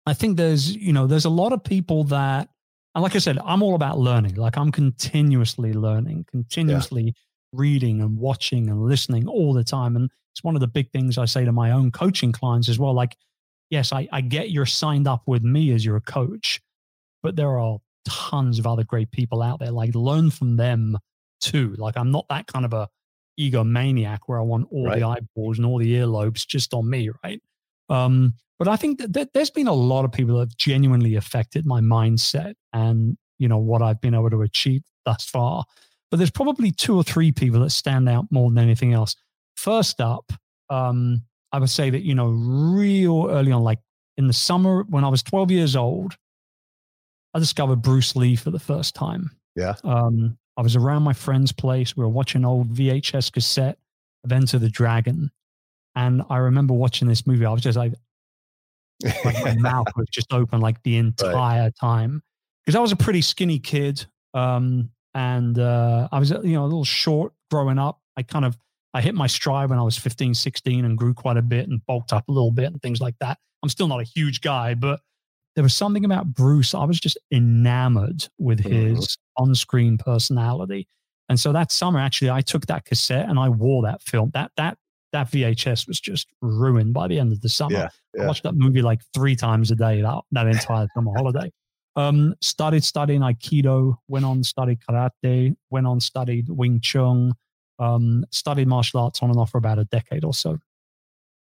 i 0.06 0.14
think 0.14 0.36
there's 0.38 0.74
you 0.74 0.92
know 0.92 1.06
there's 1.06 1.26
a 1.26 1.30
lot 1.42 1.52
of 1.52 1.62
people 1.62 2.04
that 2.04 2.48
and 2.94 3.02
like 3.02 3.14
i 3.14 3.18
said 3.18 3.38
i'm 3.44 3.62
all 3.62 3.74
about 3.74 3.98
learning 3.98 4.34
like 4.36 4.56
i'm 4.56 4.72
continuously 4.72 5.72
learning 5.74 6.24
continuously 6.30 7.14
reading 7.52 8.00
and 8.00 8.16
watching 8.18 8.70
and 8.70 8.82
listening 8.82 9.28
all 9.28 9.52
the 9.52 9.62
time 9.64 9.96
and 9.96 10.10
it's 10.32 10.42
one 10.42 10.54
of 10.54 10.60
the 10.60 10.66
big 10.66 10.90
things 10.92 11.18
i 11.18 11.26
say 11.26 11.44
to 11.44 11.52
my 11.52 11.70
own 11.72 11.90
coaching 11.90 12.32
clients 12.32 12.68
as 12.70 12.78
well 12.78 12.94
like 12.94 13.16
yes 13.70 13.92
i, 13.92 14.08
I 14.12 14.22
get 14.22 14.50
you're 14.50 14.66
signed 14.66 15.06
up 15.06 15.22
with 15.26 15.42
me 15.42 15.72
as 15.72 15.84
your 15.84 16.00
coach 16.00 16.60
but 17.22 17.36
there 17.36 17.58
are 17.58 17.78
tons 18.04 18.58
of 18.58 18.66
other 18.66 18.84
great 18.84 19.10
people 19.10 19.42
out 19.42 19.58
there 19.58 19.70
like 19.70 19.94
learn 19.94 20.30
from 20.30 20.56
them 20.56 20.96
too 21.40 21.74
like 21.78 21.96
i'm 21.96 22.10
not 22.10 22.26
that 22.28 22.46
kind 22.46 22.64
of 22.64 22.72
a 22.72 22.88
egomaniac 23.38 24.20
where 24.26 24.38
I 24.38 24.42
want 24.42 24.68
all 24.70 24.90
the 24.90 25.02
eyeballs 25.02 25.58
and 25.58 25.66
all 25.66 25.78
the 25.78 25.94
earlobes 25.94 26.46
just 26.46 26.74
on 26.74 26.88
me, 26.88 27.10
right? 27.22 27.40
Um, 27.88 28.34
but 28.58 28.68
I 28.68 28.76
think 28.76 28.98
that, 29.00 29.12
that 29.14 29.32
there's 29.32 29.50
been 29.50 29.66
a 29.66 29.72
lot 29.72 30.04
of 30.04 30.12
people 30.12 30.34
that 30.36 30.50
have 30.50 30.56
genuinely 30.56 31.16
affected 31.16 31.66
my 31.66 31.80
mindset 31.80 32.54
and 32.72 33.16
you 33.38 33.48
know 33.48 33.58
what 33.58 33.82
I've 33.82 34.00
been 34.00 34.14
able 34.14 34.30
to 34.30 34.42
achieve 34.42 34.82
thus 35.04 35.28
far. 35.28 35.64
But 36.10 36.18
there's 36.18 36.30
probably 36.30 36.70
two 36.70 36.96
or 36.96 37.02
three 37.02 37.32
people 37.32 37.60
that 37.60 37.70
stand 37.70 38.08
out 38.08 38.26
more 38.30 38.48
than 38.50 38.62
anything 38.62 38.92
else. 38.92 39.16
First 39.56 40.00
up, 40.00 40.32
um, 40.70 41.22
I 41.50 41.58
would 41.58 41.70
say 41.70 41.90
that 41.90 42.02
you 42.02 42.14
know 42.14 42.28
real 42.28 43.28
early 43.28 43.50
on, 43.50 43.62
like 43.62 43.80
in 44.16 44.28
the 44.28 44.32
summer 44.32 44.84
when 44.88 45.04
I 45.04 45.08
was 45.08 45.22
12 45.24 45.50
years 45.50 45.74
old, 45.74 46.16
I 47.34 47.40
discovered 47.40 47.82
Bruce 47.82 48.14
Lee 48.14 48.36
for 48.36 48.50
the 48.50 48.58
first 48.58 48.94
time. 48.94 49.30
Yeah. 49.56 49.74
Um, 49.82 50.38
I 50.56 50.62
was 50.62 50.76
around 50.76 51.02
my 51.02 51.12
friend's 51.12 51.52
place. 51.52 51.96
We 51.96 52.04
were 52.04 52.08
watching 52.08 52.44
old 52.44 52.72
VHS 52.72 53.32
cassette 53.32 53.78
of 54.22 54.32
Enter 54.32 54.58
the 54.58 54.68
Dragon. 54.68 55.30
And 55.96 56.22
I 56.30 56.38
remember 56.38 56.74
watching 56.74 57.08
this 57.08 57.26
movie. 57.26 57.44
I 57.44 57.50
was 57.50 57.62
just 57.62 57.76
like, 57.76 57.92
like 59.24 59.42
my 59.44 59.56
mouth 59.56 59.86
was 59.96 60.06
just 60.12 60.32
open 60.32 60.60
like 60.60 60.82
the 60.84 60.96
entire 60.96 61.70
time. 61.72 62.22
Because 62.64 62.76
I 62.76 62.80
was 62.80 62.92
a 62.92 62.96
pretty 62.96 63.20
skinny 63.20 63.58
kid. 63.58 64.06
Um, 64.32 64.90
and 65.14 65.58
uh, 65.58 66.08
I 66.10 66.18
was, 66.18 66.30
you 66.30 66.54
know, 66.54 66.62
a 66.62 66.66
little 66.66 66.84
short 66.84 67.32
growing 67.50 67.78
up. 67.78 68.00
I 68.16 68.22
kind 68.22 68.44
of, 68.44 68.56
I 68.94 69.00
hit 69.00 69.14
my 69.14 69.26
stride 69.26 69.70
when 69.70 69.78
I 69.78 69.82
was 69.82 69.96
15, 69.96 70.34
16 70.34 70.84
and 70.84 70.96
grew 70.96 71.14
quite 71.14 71.36
a 71.36 71.42
bit 71.42 71.68
and 71.68 71.84
bulked 71.86 72.12
up 72.12 72.28
a 72.28 72.32
little 72.32 72.52
bit 72.52 72.66
and 72.66 72.80
things 72.80 73.00
like 73.00 73.16
that. 73.20 73.38
I'm 73.62 73.68
still 73.68 73.88
not 73.88 74.00
a 74.00 74.04
huge 74.04 74.40
guy, 74.40 74.74
but 74.74 75.00
there 75.54 75.62
was 75.62 75.74
something 75.74 76.04
about 76.04 76.34
Bruce. 76.34 76.74
I 76.74 76.84
was 76.84 76.98
just 76.98 77.18
enamored 77.30 78.26
with 78.38 78.60
Mhm. 78.62 78.96
his 78.96 79.18
on 79.36 79.54
screen 79.54 79.98
personality. 79.98 80.86
And 81.28 81.38
so 81.38 81.52
that 81.52 81.72
summer, 81.72 81.98
actually, 82.00 82.30
I 82.30 82.40
took 82.40 82.66
that 82.66 82.84
cassette 82.84 83.28
and 83.28 83.38
I 83.38 83.48
wore 83.48 83.82
that 83.82 84.02
film. 84.02 84.30
That, 84.34 84.50
that, 84.56 84.76
that 85.12 85.30
VHS 85.30 85.86
was 85.86 86.00
just 86.00 86.26
ruined 86.42 86.92
by 86.92 87.08
the 87.08 87.18
end 87.18 87.32
of 87.32 87.40
the 87.40 87.48
summer. 87.48 87.74
Yeah, 87.78 87.88
yeah. 88.14 88.24
I 88.24 88.26
watched 88.26 88.42
that 88.42 88.54
movie 88.56 88.82
like 88.82 89.00
three 89.14 89.36
times 89.36 89.70
a 89.70 89.76
day 89.76 90.02
that, 90.02 90.22
that 90.32 90.46
entire 90.46 90.86
summer 90.94 91.12
holiday. 91.16 91.50
Um, 91.96 92.34
started 92.40 92.82
studying 92.82 93.20
Aikido, 93.20 93.96
went 94.08 94.24
on 94.24 94.42
studied 94.42 94.80
karate, 94.80 95.54
went 95.70 95.86
on 95.86 96.00
studied 96.00 96.48
Wing 96.48 96.80
Chun, 96.80 97.32
um, 97.78 98.24
studied 98.32 98.66
martial 98.66 99.00
arts 99.00 99.22
on 99.22 99.30
and 99.30 99.38
off 99.38 99.50
for 99.50 99.58
about 99.58 99.78
a 99.78 99.84
decade 99.84 100.24
or 100.24 100.34
so. 100.34 100.58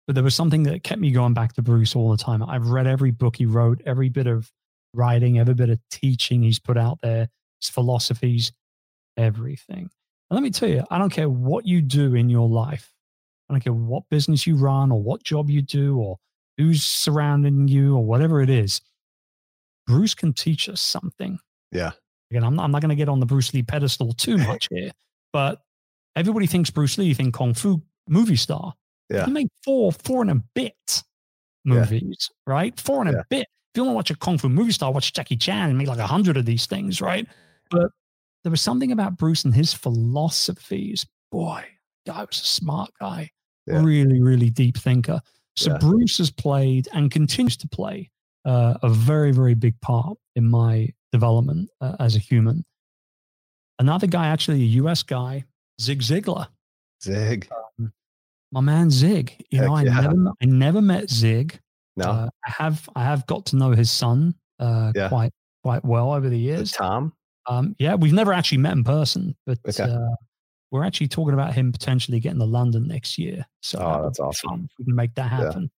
But 0.09 0.15
there 0.15 0.25
was 0.25 0.35
something 0.35 0.63
that 0.63 0.83
kept 0.83 1.03
me 1.03 1.11
going 1.11 1.35
back 1.35 1.53
to 1.53 1.63
Bruce 1.63 1.95
all 1.95 2.11
the 2.11 2.17
time. 2.17 2.43
I've 2.43 2.69
read 2.69 2.87
every 2.87 3.11
book 3.11 3.37
he 3.37 3.45
wrote, 3.45 3.83
every 3.85 4.09
bit 4.09 4.27
of 4.27 4.51
writing, 4.95 5.39
every 5.39 5.53
bit 5.53 5.69
of 5.69 5.79
teaching 5.91 6.43
he's 6.43 6.59
put 6.59 6.79
out 6.79 6.99
there, 7.03 7.29
his 7.61 7.69
philosophies, 7.69 8.51
everything. 9.19 9.91
And 10.31 10.37
let 10.37 10.43
me 10.43 10.49
tell 10.49 10.71
you, 10.71 10.83
I 10.91 10.97
don't 10.97 11.13
care 11.13 11.29
what 11.29 11.67
you 11.67 11.83
do 11.83 12.15
in 12.15 12.31
your 12.31 12.49
life. 12.49 12.91
I 13.49 13.53
don't 13.53 13.61
care 13.61 13.75
what 13.75 14.05
business 14.11 14.47
you 14.47 14.57
run 14.57 14.91
or 14.91 15.03
what 15.03 15.23
job 15.25 15.51
you 15.51 15.61
do 15.61 15.99
or 15.99 16.17
who's 16.57 16.83
surrounding 16.83 17.69
you 17.69 17.95
or 17.95 18.03
whatever 18.03 18.41
it 18.41 18.49
is. 18.49 18.81
Bruce 19.87 20.15
can 20.15 20.33
teach 20.33 20.71
us 20.71 20.81
something. 20.81 21.39
Yeah. 21.71 21.91
Again, 22.31 22.45
I'm 22.45 22.57
not, 22.57 22.65
I'm 22.65 22.71
not 22.71 22.81
going 22.81 22.91
to 22.91 22.97
get 22.97 23.11
on 23.11 23.21
the 23.21 23.27
Bruce 23.27 23.53
Lee 23.53 23.63
pedestal 23.63 24.15
too 24.15 24.39
much 24.47 24.69
here, 24.71 24.91
but 25.35 25.61
everybody 26.17 26.47
thinks 26.47 26.71
Bruce 26.71 26.97
Lee, 26.97 27.07
you 27.07 27.15
think 27.15 27.35
Kung 27.35 27.53
Fu 27.53 27.83
movie 28.09 28.37
star. 28.37 28.73
Yeah. 29.11 29.25
He 29.27 29.33
made 29.33 29.49
four, 29.65 29.93
four 29.93 30.23
and 30.23 30.31
a 30.31 30.43
bit 30.55 30.75
Yeah. 31.65 31.75
movies, 31.75 32.31
right? 32.47 32.79
Four 32.79 33.03
and 33.03 33.13
Yeah. 33.13 33.21
a 33.21 33.25
bit. 33.31 33.47
If 33.75 33.77
you 33.77 33.85
want 33.85 33.93
to 33.93 33.97
watch 33.97 34.11
a 34.11 34.17
Kung 34.17 34.39
Fu 34.39 34.49
movie 34.49 34.73
star, 34.73 34.93
watch 34.93 35.13
Jackie 35.13 35.37
Chan 35.37 35.69
and 35.71 35.79
make 35.79 35.89
like 35.89 35.99
a 35.99 36.07
hundred 36.07 36.37
of 36.37 36.45
these 36.47 36.67
things, 36.67 37.01
right? 37.01 37.27
But 37.71 37.91
there 38.45 38.51
was 38.51 38.61
something 38.61 38.93
about 38.93 39.17
Bruce 39.17 39.45
and 39.45 39.55
his 39.55 39.73
philosophies. 39.75 41.07
Boy, 41.31 41.65
guy 42.07 42.21
was 42.25 42.41
a 42.41 42.45
smart 42.45 42.91
guy, 43.01 43.31
Yeah. 43.67 43.83
really, 43.83 44.21
really 44.21 44.51
deep 44.51 44.77
thinker. 44.79 45.21
So 45.57 45.73
Yeah. 45.73 45.79
Bruce 45.79 46.19
has 46.19 46.31
played 46.31 46.89
and 46.93 47.11
continues 47.11 47.57
to 47.59 47.69
play 47.69 48.11
uh, 48.45 48.79
a 48.83 48.89
very, 48.89 49.31
very 49.33 49.55
big 49.55 49.79
part 49.83 50.17
in 50.37 50.49
my 50.49 50.89
development 51.13 51.69
uh, 51.83 51.97
as 52.01 52.17
a 52.17 52.19
human. 52.19 52.65
Another 53.79 54.07
guy, 54.07 54.29
actually 54.29 54.63
a 54.63 54.67
US 54.83 55.03
guy, 55.03 55.45
Zig 55.81 56.01
Ziglar 56.01 56.49
Zig. 57.03 57.49
My 58.53 58.61
man 58.61 58.91
Zig. 58.91 59.35
You 59.51 59.61
know, 59.61 59.75
I 59.75 59.83
yeah. 59.83 60.01
never, 60.01 60.15
I 60.43 60.45
never 60.47 60.81
met 60.81 61.11
Zig. 61.11 61.59
No. 61.97 62.07
Uh, 62.11 62.29
I 62.47 62.51
have, 62.51 62.89
I 62.97 63.03
have 63.05 63.27
got 63.27 63.47
to 63.47 63.57
know 63.57 63.71
his 63.73 63.91
son 63.91 64.35
uh, 64.59 64.93
Yeah. 64.95 65.09
quite, 65.09 65.33
quite 65.63 65.85
well 65.85 66.13
over 66.13 66.29
the 66.29 66.39
years. 66.39 66.73
Tom. 66.73 67.13
Um, 67.47 67.75
yeah, 67.79 67.95
we've 67.95 68.13
never 68.13 68.33
actually 68.33 68.59
met 68.59 68.73
in 68.75 68.85
person, 68.85 69.35
but 69.47 69.59
Okay. 69.69 69.83
uh, 69.91 70.15
we're 70.71 70.85
actually 70.85 71.09
talking 71.09 71.35
about 71.35 71.55
him 71.55 71.73
potentially 71.73 72.21
getting 72.21 72.39
to 72.39 72.45
London 72.45 72.87
next 72.87 73.19
year. 73.19 73.45
So 73.63 73.79
Oh, 73.81 74.03
that's 74.05 74.21
awesome. 74.21 74.49
fun 74.51 74.69
we 74.79 74.85
can 74.85 74.95
make 74.95 75.15
that 75.15 75.31
Yeah. 75.31 75.39
happen. 75.45 75.71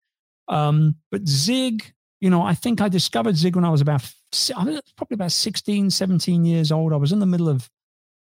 Um, 0.48 0.96
but 1.12 1.26
Zig, 1.28 1.92
you 2.20 2.28
know, 2.28 2.42
I 2.42 2.54
think 2.54 2.80
I 2.80 2.88
discovered 2.88 3.36
Zig 3.36 3.54
when 3.54 3.64
I 3.64 3.70
was 3.70 3.80
about, 3.80 4.02
I 4.56 4.64
was 4.64 4.82
probably 4.96 5.14
about 5.14 5.32
16, 5.32 5.90
17 5.90 6.44
years 6.44 6.70
old. 6.72 6.92
I 6.92 6.96
was 6.96 7.12
in 7.12 7.20
the 7.20 7.26
middle 7.26 7.48
of, 7.48 7.70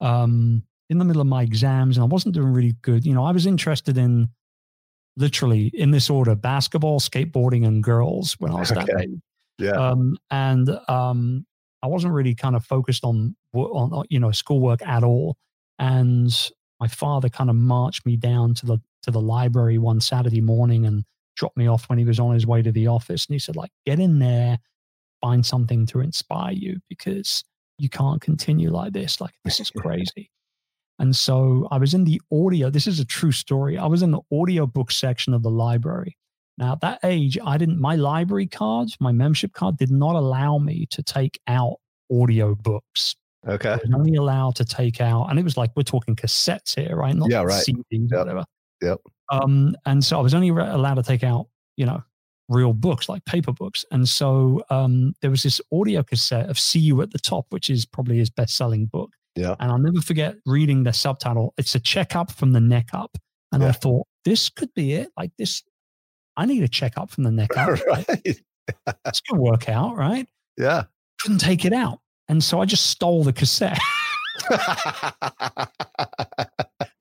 um, 0.01 0.63
in 0.91 0.99
the 0.99 1.05
middle 1.05 1.21
of 1.23 1.27
my 1.27 1.43
exams 1.43 1.97
and 1.97 2.05
I 2.05 2.07
wasn't 2.07 2.35
doing 2.35 2.53
really 2.53 2.77
good. 2.83 3.05
You 3.05 3.15
know, 3.15 3.25
I 3.25 3.33
was 3.33 3.47
interested 3.47 3.97
in 3.99 4.29
literally 5.19 5.71
in 5.75 5.91
this 5.91 6.09
order, 6.09 6.35
basketball, 6.35 7.01
skateboarding 7.01 7.67
and 7.67 7.83
girls 7.83 8.35
when 8.39 8.53
I 8.53 8.61
was 8.61 8.71
that 8.71 8.89
age. 9.01 9.11
Yeah. 9.59 9.73
Um, 9.73 10.17
and 10.31 10.71
um, 10.89 11.45
I 11.83 11.89
wasn't 11.89 12.15
really 12.15 12.35
kind 12.35 12.55
of 12.55 12.65
focused 12.65 13.05
on, 13.05 13.37
on, 13.53 13.93
on, 13.93 14.05
you 14.09 14.21
know, 14.21 14.31
schoolwork 14.31 14.81
at 14.87 15.03
all. 15.03 15.37
And 15.79 16.33
my 16.81 16.87
father 16.87 17.29
kind 17.29 17.51
of 17.51 17.57
marched 17.57 18.07
me 18.07 18.17
down 18.17 18.55
to 18.55 18.67
the, 18.67 18.79
to 19.03 19.11
the 19.11 19.21
library 19.21 19.79
one 19.79 20.01
Saturday 20.01 20.41
morning 20.41 20.87
and 20.87 21.05
dropped 21.37 21.57
me 21.57 21.69
off 21.69 21.89
when 21.89 21.99
he 21.99 22.05
was 22.05 22.21
on 22.21 22.35
his 22.35 22.47
way 22.47 22.63
to 22.63 22.71
the 22.71 22.87
office. 22.87 23.27
And 23.27 23.35
he 23.35 23.41
said, 23.41 23.57
like, 23.57 23.71
get 23.85 23.99
in 23.99 24.21
there, 24.21 24.59
find 25.21 25.45
something 25.45 25.87
to 25.87 26.01
inspire 26.01 26.53
you 26.53 26.79
because 26.89 27.45
you 27.79 27.89
can't 27.89 28.21
continue 28.21 28.71
like 28.71 28.93
this. 28.93 29.21
Like, 29.21 29.35
this 29.45 29.59
is 29.59 29.71
crazy. 29.77 30.31
And 30.99 31.15
so 31.15 31.69
I 31.71 31.79
was 31.79 31.95
in 31.95 32.05
the 32.05 32.21
audio. 32.33 32.71
This 32.71 32.87
is 32.87 32.99
a 33.01 33.05
true 33.05 33.33
story. 33.33 33.79
I 33.79 33.87
was 33.87 34.03
in 34.03 34.11
the 34.11 34.21
audio 34.33 34.67
book 34.67 34.91
section 34.91 35.33
of 35.33 35.43
the 35.43 35.51
library. 35.51 36.17
Now, 36.59 36.73
at 36.73 36.81
that 36.81 36.99
age, 37.05 37.39
I 37.45 37.57
didn't, 37.57 37.81
my 37.81 37.95
library 37.95 38.49
card, 38.49 38.89
my 38.99 39.13
membership 39.13 39.53
card 39.53 39.77
did 39.77 39.93
not 39.93 40.17
allow 40.17 40.59
me 40.59 40.87
to 40.91 41.03
take 41.03 41.41
out 41.47 41.77
audio 42.13 42.57
books. 42.57 43.15
Okay. 43.47 43.71
I 43.71 43.77
was 43.77 43.95
only 43.95 44.17
allowed 44.17 44.57
to 44.57 44.65
take 44.65 45.01
out, 45.01 45.27
and 45.31 45.39
it 45.39 45.45
was 45.45 45.57
like 45.57 45.71
we're 45.77 45.85
talking 45.85 46.17
cassettes 46.17 46.75
here, 46.75 46.97
right? 46.97 47.15
Not 47.15 47.31
Yeah, 47.31 47.43
right. 47.43 47.65
CDs, 47.65 47.85
Yep. 48.11 48.19
whatever. 48.19 48.45
Yep. 48.83 48.99
Um, 49.31 49.77
and 49.87 50.05
so 50.05 50.19
I 50.19 50.23
was 50.23 50.35
only 50.35 50.51
re- 50.51 50.69
allowed 50.69 50.95
to 50.95 51.05
take 51.05 51.23
out, 51.23 51.47
you 51.77 51.87
know, 51.87 52.03
real 52.49 52.73
books, 52.73 53.09
like 53.09 53.25
paper 53.25 53.53
books. 53.53 53.85
And 53.93 54.09
so 54.09 54.63
um, 54.71 55.15
there 55.21 55.31
was 55.31 55.45
this 55.45 55.61
audio 55.73 56.03
cassette 56.03 56.49
of 56.51 56.59
See 56.59 56.81
You 56.81 57.01
at 57.03 57.13
the 57.13 57.19
Top, 57.19 57.47
which 57.51 57.71
is 57.71 57.87
probably 57.87 58.19
his 58.19 58.31
best 58.31 58.57
selling 58.57 58.87
book. 58.87 59.11
Yeah. 59.39 59.55
And 59.61 59.71
I'll 59.71 59.79
never 59.79 60.01
forget 60.01 60.35
reading 60.47 60.83
the 60.83 60.93
subtitle. 60.93 61.55
It's 61.57 61.75
a 61.77 61.81
checkup 61.81 62.33
from 62.33 62.53
the 62.53 62.61
neck 62.61 62.89
up. 62.93 63.17
And 63.53 63.63
Yeah. 63.63 63.69
I 63.69 63.73
thought, 63.73 64.07
this 64.25 64.49
could 64.51 64.75
be 64.75 64.95
it. 64.95 65.11
Like 65.17 65.31
this, 65.39 65.63
I 66.37 66.45
need 66.45 66.63
a 66.65 66.69
checkup 66.69 67.11
from 67.11 67.23
the 67.25 67.31
neck 67.31 67.57
up. 67.57 67.79
right. 67.87 68.05
It's 69.07 69.21
gonna 69.23 69.41
work 69.41 69.69
out, 69.69 69.97
right? 69.97 70.27
Yeah. 70.57 70.85
Couldn't 71.21 71.39
take 71.39 71.65
it 71.65 71.73
out. 71.73 72.01
And 72.29 72.43
so 72.43 72.61
I 72.61 72.65
just 72.67 72.89
stole 72.89 73.23
the 73.25 73.33
cassette, 73.33 73.79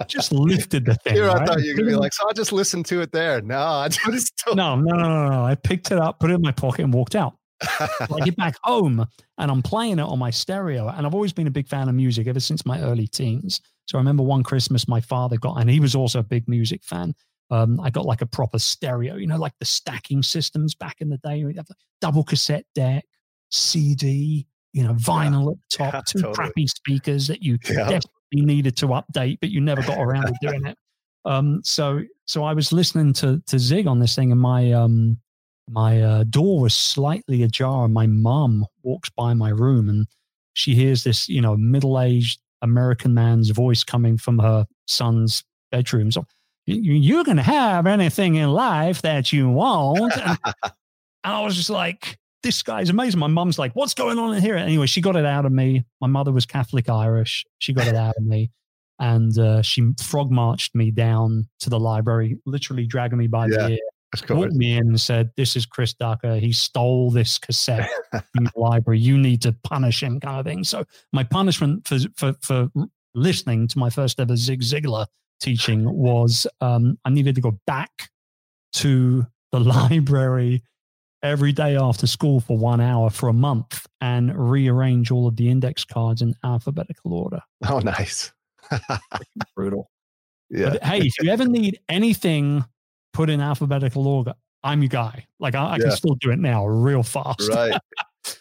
just 0.08 0.32
lifted 0.32 0.86
the 0.86 0.96
thing. 0.96 1.16
Here, 1.16 1.30
I 1.30 1.34
right? 1.36 1.48
thought 1.48 1.62
you 1.64 1.72
were 1.74 1.78
gonna 1.80 1.90
be 1.92 1.96
like, 1.96 2.14
so 2.14 2.30
I 2.30 2.34
just 2.34 2.54
listened 2.54 2.86
to 2.88 3.02
it 3.02 3.12
there. 3.12 3.42
No, 3.42 3.60
I 3.60 3.90
just 3.90 4.32
no, 4.48 4.54
no, 4.54 4.76
no, 4.78 4.96
no, 4.96 5.30
no. 5.30 5.44
I 5.44 5.56
picked 5.56 5.92
it 5.92 5.98
up, 5.98 6.20
put 6.20 6.32
it 6.32 6.36
in 6.36 6.42
my 6.42 6.52
pocket, 6.54 6.84
and 6.84 6.94
walked 6.94 7.16
out. 7.16 7.36
I 7.80 8.20
get 8.24 8.36
back 8.38 8.56
home 8.64 9.06
and 9.38 9.52
I'm 9.52 9.62
playing 9.62 10.00
it 10.00 10.04
on 10.04 10.20
my 10.20 10.30
stereo. 10.30 10.88
And 10.90 11.06
I've 11.06 11.14
always 11.16 11.34
been 11.34 11.48
a 11.48 11.52
big 11.52 11.68
fan 11.68 11.90
of 11.90 11.96
music 11.96 12.28
ever 12.28 12.40
since 12.40 12.66
my 12.66 12.82
early 12.82 13.08
teens. 13.08 13.62
So 13.88 13.98
I 13.98 14.02
remember 14.02 14.24
one 14.24 14.44
Christmas 14.44 14.88
my 14.88 15.02
father 15.02 15.38
got, 15.38 15.60
and 15.60 15.70
he 15.70 15.80
was 15.80 15.96
also 15.96 16.20
a 16.20 16.24
big 16.24 16.48
music 16.48 16.84
fan. 16.84 17.14
Um, 17.50 17.80
I 17.80 17.90
got 17.90 18.06
like 18.06 18.22
a 18.22 18.26
proper 18.26 18.60
stereo, 18.60 19.16
you 19.16 19.28
know, 19.28 19.38
like 19.38 19.54
the 19.60 19.66
stacking 19.66 20.22
systems 20.22 20.76
back 20.76 21.00
in 21.00 21.10
the 21.10 21.18
day. 21.20 21.44
We 21.46 21.54
have 21.56 21.70
a 21.70 21.76
double 22.02 22.24
cassette 22.24 22.66
deck, 22.76 23.06
CD, 23.52 24.46
you 24.74 24.84
know, 24.84 24.94
vinyl 24.94 25.52
at 25.52 25.58
the 25.72 25.78
top, 25.78 25.94
Yeah, 25.94 26.02
two 26.06 26.20
totally. 26.20 26.36
crappy 26.36 26.68
speakers 26.68 27.28
that 27.28 27.42
you 27.42 27.58
Yeah. 27.70 27.88
desperately 27.90 28.46
needed 28.46 28.76
to 28.78 28.88
update, 28.88 29.40
but 29.40 29.50
you 29.50 29.62
never 29.62 29.82
got 29.82 30.00
around 30.02 30.26
to 30.28 30.34
doing 30.42 30.66
it. 30.66 30.78
Um, 31.26 31.60
so 31.62 32.04
so 32.24 32.46
I 32.46 32.54
was 32.54 32.72
listening 32.72 33.12
to 33.14 33.42
to 33.48 33.60
Zig 33.60 33.86
on 33.86 34.00
this 34.00 34.16
thing, 34.16 34.32
and 34.32 34.40
my 34.40 34.72
um 34.72 35.20
my 35.70 36.02
uh, 36.02 36.24
door 36.24 36.62
was 36.62 36.74
slightly 36.74 37.44
ajar, 37.44 37.86
and 37.86 37.94
my 37.94 38.08
mom 38.08 38.66
walks 38.84 39.10
by 39.10 39.34
my 39.34 39.50
room, 39.50 39.90
and 39.90 40.08
she 40.54 40.74
hears 40.74 41.04
this, 41.04 41.28
you 41.28 41.42
know, 41.42 41.56
middle 41.58 42.00
aged 42.00 42.40
American 42.62 43.14
man's 43.14 43.50
voice 43.50 43.84
coming 43.84 44.18
from 44.18 44.40
her 44.40 44.66
son's 44.88 45.44
bedroom. 45.72 46.12
So 46.12 46.26
"You- 46.66 47.24
to 47.24 47.42
have 47.44 47.86
anything 47.88 48.36
in 48.36 48.50
life 48.52 49.02
that 49.02 49.32
you 49.32 49.50
want. 49.50 50.14
I 51.24 51.42
was 51.42 51.56
just 51.56 51.70
like, 51.70 52.18
this 52.44 52.64
guy's 52.64 52.90
amazing. 52.90 53.20
My 53.20 53.28
mom's 53.28 53.60
like, 53.60 53.76
what's 53.76 53.94
going 53.94 54.18
on 54.18 54.34
in 54.36 54.42
here? 54.42 54.56
Anyway, 54.56 54.86
she 54.86 55.02
got 55.02 55.16
it 55.16 55.26
out 55.26 55.46
of 55.46 55.52
me. 55.52 55.84
My 56.00 56.08
mother 56.08 56.32
was 56.32 56.46
Catholic 56.46 56.90
Irish. 56.90 57.46
She 57.60 57.74
got 57.74 57.88
it 57.88 57.96
out 57.96 58.16
of 58.18 58.26
me. 58.26 58.52
And 59.00 59.38
uh, 59.38 59.62
she 59.62 59.92
frog 60.02 60.32
marched 60.32 60.74
me 60.74 60.90
down 60.90 61.48
to 61.60 61.70
the 61.70 61.80
library, 61.80 62.38
literally 62.46 62.88
dragging 62.88 63.20
me 63.20 63.28
by 63.28 63.48
Yeah, 63.48 63.58
the 63.58 63.70
ear. 63.74 63.80
Walked 64.30 64.54
me 64.54 64.78
in 64.78 64.88
and 64.88 65.02
said, 65.02 65.32
This 65.36 65.56
is 65.56 65.66
Chris 65.66 65.94
Ducker. 65.94 66.36
He 66.36 66.54
stole 66.54 67.12
this 67.12 67.38
cassette 67.38 67.90
from 68.12 68.46
the 68.46 68.52
library. 68.56 69.00
You 69.00 69.18
need 69.18 69.42
to 69.44 69.54
punish 69.64 70.02
him, 70.02 70.20
kind 70.20 70.40
of 70.40 70.46
thing. 70.46 70.64
So 70.64 70.86
my 71.14 71.24
punishment 71.24 71.88
for 71.88 71.98
for 72.16 72.34
for 72.42 72.70
listening 73.14 73.68
to 73.68 73.80
my 73.80 73.90
first 73.90 74.20
ever 74.20 74.36
Zig 74.36 74.62
Ziglar 74.62 75.08
teaching 75.40 75.92
was 75.92 76.48
um, 76.62 76.98
I 77.06 77.10
needed 77.10 77.36
to 77.36 77.42
go 77.42 77.60
back 77.68 78.10
to 78.74 79.26
the 79.52 79.60
library 79.92 80.64
every 81.24 81.52
day 81.52 81.76
after 81.76 82.08
school 82.08 82.40
for 82.40 82.58
one 82.58 82.80
hour 82.80 83.10
for 83.10 83.30
a 83.30 83.34
month 83.34 83.88
and 84.02 84.52
rearrange 84.52 85.12
all 85.12 85.28
of 85.28 85.36
the 85.36 85.50
index 85.50 85.84
cards 85.84 86.22
in 86.22 86.36
alphabetical 86.44 87.14
order. 87.14 87.42
Oh, 87.68 87.80
nice. 87.80 88.32
Brutal. 89.56 89.90
yeah. 90.50 90.72
But 90.72 90.84
hey, 90.84 91.00
if 91.00 91.14
you 91.22 91.32
ever 91.32 91.46
need 91.46 91.80
anything 91.90 92.64
put 93.18 93.30
in 93.30 93.42
alphabetical 93.42 94.08
order, 94.08 94.34
I'm 94.64 94.82
your 94.82 94.90
guy. 94.90 95.26
Like 95.40 95.56
I, 95.56 95.64
I 95.66 95.76
Yeah. 95.78 95.84
can 95.84 95.92
still 95.92 96.16
do 96.16 96.30
it 96.32 96.40
now 96.40 96.66
real 96.68 97.04
fast. 97.04 97.50
Right. 97.50 97.80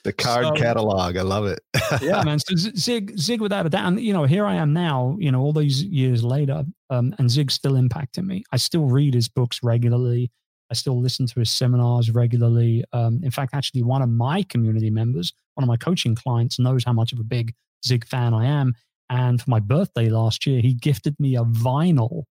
The 0.03 0.13
card 0.13 0.47
So- 0.47 0.55
catalog. 0.55 1.17
I 1.17 1.23
love 1.23 1.47
it. 1.47 1.61
yeah, 2.03 2.21
man. 2.25 2.41
So 2.41 2.57
Zig, 2.57 3.17
Zig, 3.17 3.41
without 3.41 3.67
a 3.67 3.69
doubt, 3.69 3.87
and 3.87 4.01
you 4.01 4.13
know, 4.13 4.25
here 4.25 4.45
I 4.45 4.57
am 4.57 4.73
now. 4.73 5.17
You 5.21 5.31
know, 5.31 5.41
all 5.41 5.53
these 5.53 5.85
years 5.85 6.25
later, 6.25 6.65
um, 6.91 7.15
and 7.19 7.31
Zig's 7.31 7.55
still 7.55 7.75
impacting 7.75 8.27
me. 8.27 8.43
I 8.51 8.57
still 8.57 8.87
read 8.87 9.15
his 9.15 9.29
books 9.29 9.61
regularly. 9.63 10.29
I 10.73 10.75
still 10.75 11.01
listen 11.01 11.27
to 11.29 11.39
his 11.39 11.53
seminars 11.53 12.11
regularly. 12.11 12.83
Um, 12.93 13.21
in 13.23 13.31
fact, 13.31 13.55
actually, 13.55 13.85
one 13.85 14.03
of 14.03 14.09
my 14.09 14.43
community 14.43 14.91
members, 14.91 15.33
one 15.55 15.63
of 15.63 15.69
my 15.69 15.77
coaching 15.77 16.17
clients, 16.17 16.59
knows 16.59 16.83
how 16.83 16.93
much 16.93 17.13
of 17.13 17.21
a 17.21 17.25
big 17.25 17.55
Zig 17.87 18.05
fan 18.09 18.35
I 18.35 18.47
am. 18.47 18.75
And 19.09 19.41
for 19.41 19.49
my 19.51 19.61
birthday 19.61 20.09
last 20.09 20.47
year, 20.49 20.61
he 20.61 20.75
gifted 20.75 21.15
me 21.21 21.37
a 21.37 21.45
vinyl 21.45 22.25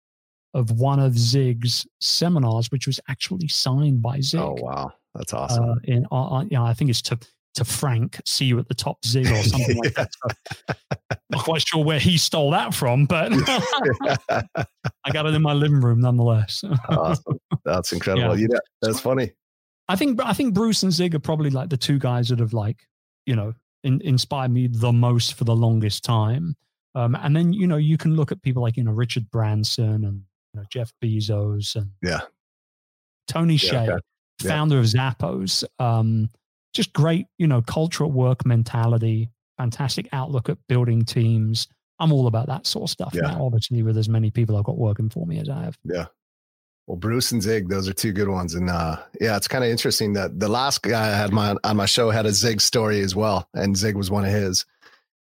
of 0.55 0.71
one 0.71 0.99
of 0.99 1.17
Zig's 1.19 1.85
seminars, 1.99 2.71
which 2.71 2.87
was 2.87 2.99
actually 3.09 3.49
signed 3.49 4.01
by 4.01 4.21
Zig 4.21 4.39
Oh, 4.39 4.55
wow. 4.57 4.91
That's 5.13 5.33
awesome. 5.33 5.69
uh, 5.69 5.75
in 5.83 6.05
uh, 6.11 6.37
uh, 6.37 6.43
you 6.43 6.57
know, 6.57 6.65
I 6.65 6.73
think 6.73 6.89
it's 6.89 7.01
to 7.03 7.19
to 7.55 7.63
Frank, 7.63 8.19
see 8.25 8.45
you 8.45 8.59
at 8.59 8.67
the 8.67 8.73
top 8.73 9.05
zig 9.05 9.27
or 9.27 9.41
something 9.43 9.77
like 9.77 9.93
that. 9.93 10.09
So, 10.13 10.75
not 11.29 11.43
quite 11.43 11.65
sure 11.65 11.85
where 11.85 11.99
he 11.99 12.17
stole 12.17 12.51
that 12.51 12.73
from, 12.73 13.05
but 13.05 13.31
I 14.29 15.11
got 15.13 15.25
it 15.25 15.33
in 15.33 15.41
my 15.41 15.53
living 15.53 15.79
room 15.79 16.01
nonetheless. 16.01 16.65
awesome. 16.89 17.39
That's 17.63 17.93
incredible. 17.93 18.37
Yeah. 18.37 18.47
That's 18.81 18.99
funny. 18.99 19.31
I 19.87 19.95
think 19.95 20.19
I 20.21 20.33
think 20.33 20.53
Bruce 20.53 20.83
and 20.83 20.91
Zig 20.91 21.15
are 21.15 21.19
probably 21.19 21.49
like 21.49 21.69
the 21.69 21.77
two 21.77 21.99
guys 21.99 22.29
that 22.29 22.39
have 22.39 22.53
like 22.53 22.85
you 23.25 23.35
know 23.35 23.53
in, 23.83 24.01
inspired 24.01 24.51
me 24.51 24.67
the 24.67 24.91
most 24.91 25.35
for 25.35 25.45
the 25.45 25.55
longest 25.55 26.03
time. 26.03 26.55
Um, 26.93 27.15
and 27.15 27.35
then 27.35 27.53
you 27.53 27.67
know 27.67 27.77
you 27.77 27.97
can 27.97 28.15
look 28.15 28.31
at 28.31 28.41
people 28.41 28.61
like 28.61 28.75
you 28.75 28.83
know 28.83 28.91
Richard 28.91 29.29
Branson 29.31 30.03
and 30.03 30.23
know, 30.55 30.63
Jeff 30.69 30.91
Bezos 31.03 31.75
and 31.75 31.91
Yeah. 32.01 32.21
Tony 33.27 33.55
Yeah, 33.55 33.69
Hsieh, 33.71 33.89
okay. 33.89 33.99
Yeah. 34.43 34.49
founder 34.49 34.79
of 34.79 34.85
Zappos. 34.85 35.63
Um, 35.79 36.29
just 36.73 36.91
great, 36.93 37.27
you 37.37 37.47
know, 37.47 37.61
cultural 37.61 38.11
work 38.11 38.45
mentality, 38.45 39.29
fantastic 39.57 40.07
outlook 40.11 40.49
at 40.49 40.57
building 40.67 41.03
teams. 41.05 41.67
I'm 41.99 42.11
all 42.11 42.27
about 42.27 42.47
that 42.47 42.67
sort 42.67 42.83
of 42.83 42.89
stuff 42.89 43.13
Yeah. 43.13 43.21
now, 43.31 43.45
obviously, 43.45 43.81
with 43.81 43.97
as 43.97 44.09
many 44.09 44.29
people 44.31 44.57
I've 44.57 44.65
got 44.65 44.77
working 44.77 45.09
for 45.09 45.25
me 45.25 45.39
as 45.39 45.47
I 45.49 45.63
have. 45.63 45.77
Yeah. 45.85 46.07
Well, 46.87 46.97
Bruce 46.97 47.31
and 47.31 47.41
Zig, 47.41 47.69
those 47.69 47.87
are 47.87 47.93
two 47.93 48.11
good 48.11 48.27
ones. 48.27 48.53
And 48.53 48.69
uh, 48.69 48.97
yeah, 49.19 49.37
it's 49.37 49.47
kind 49.47 49.63
of 49.63 49.71
interesting 49.71 50.13
that 50.13 50.39
the 50.39 50.49
last 50.49 50.83
guy 50.83 51.07
I 51.13 51.15
had 51.17 51.31
my 51.33 51.55
on 51.63 51.77
my 51.77 51.87
show 51.87 52.11
had 52.11 52.27
a 52.27 52.31
Zig 52.33 52.61
story 52.61 52.99
as 52.99 53.15
well, 53.15 53.49
and 53.55 53.75
Zig 53.75 53.95
was 53.95 54.11
one 54.11 54.23
of 54.25 54.31
his. 54.31 54.65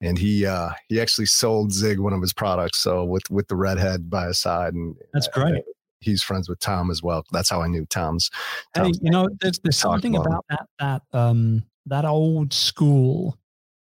And 0.02 0.18
he 0.18 0.46
uh, 0.46 0.70
he 0.88 1.00
actually 1.02 1.26
sold 1.26 1.74
Zig 1.74 2.00
one 2.00 2.14
of 2.14 2.22
his 2.22 2.34
products, 2.34 2.80
so 2.80 3.04
with 3.04 3.30
with 3.30 3.48
the 3.50 3.56
redhead 3.56 4.10
by 4.10 4.28
his 4.28 4.40
side, 4.40 4.74
and 4.74 4.96
That's 5.14 5.28
uh, 5.28 5.32
great. 5.34 5.64
he's 6.00 6.24
friends 6.24 6.48
with 6.48 6.60
Tom 6.60 6.90
as 6.90 7.04
well. 7.04 7.26
That's 7.32 7.50
how 7.50 7.62
I 7.62 7.68
knew 7.68 7.86
Tom's. 7.86 8.30
Hey, 8.76 8.92
you 9.02 9.12
know, 9.12 9.28
there's, 9.42 9.60
there's 9.60 9.78
something 9.78 10.16
about 10.16 10.46
that 10.50 10.68
that 10.80 11.02
um 11.12 11.64
that 11.86 12.06
old 12.06 12.54
school 12.54 13.38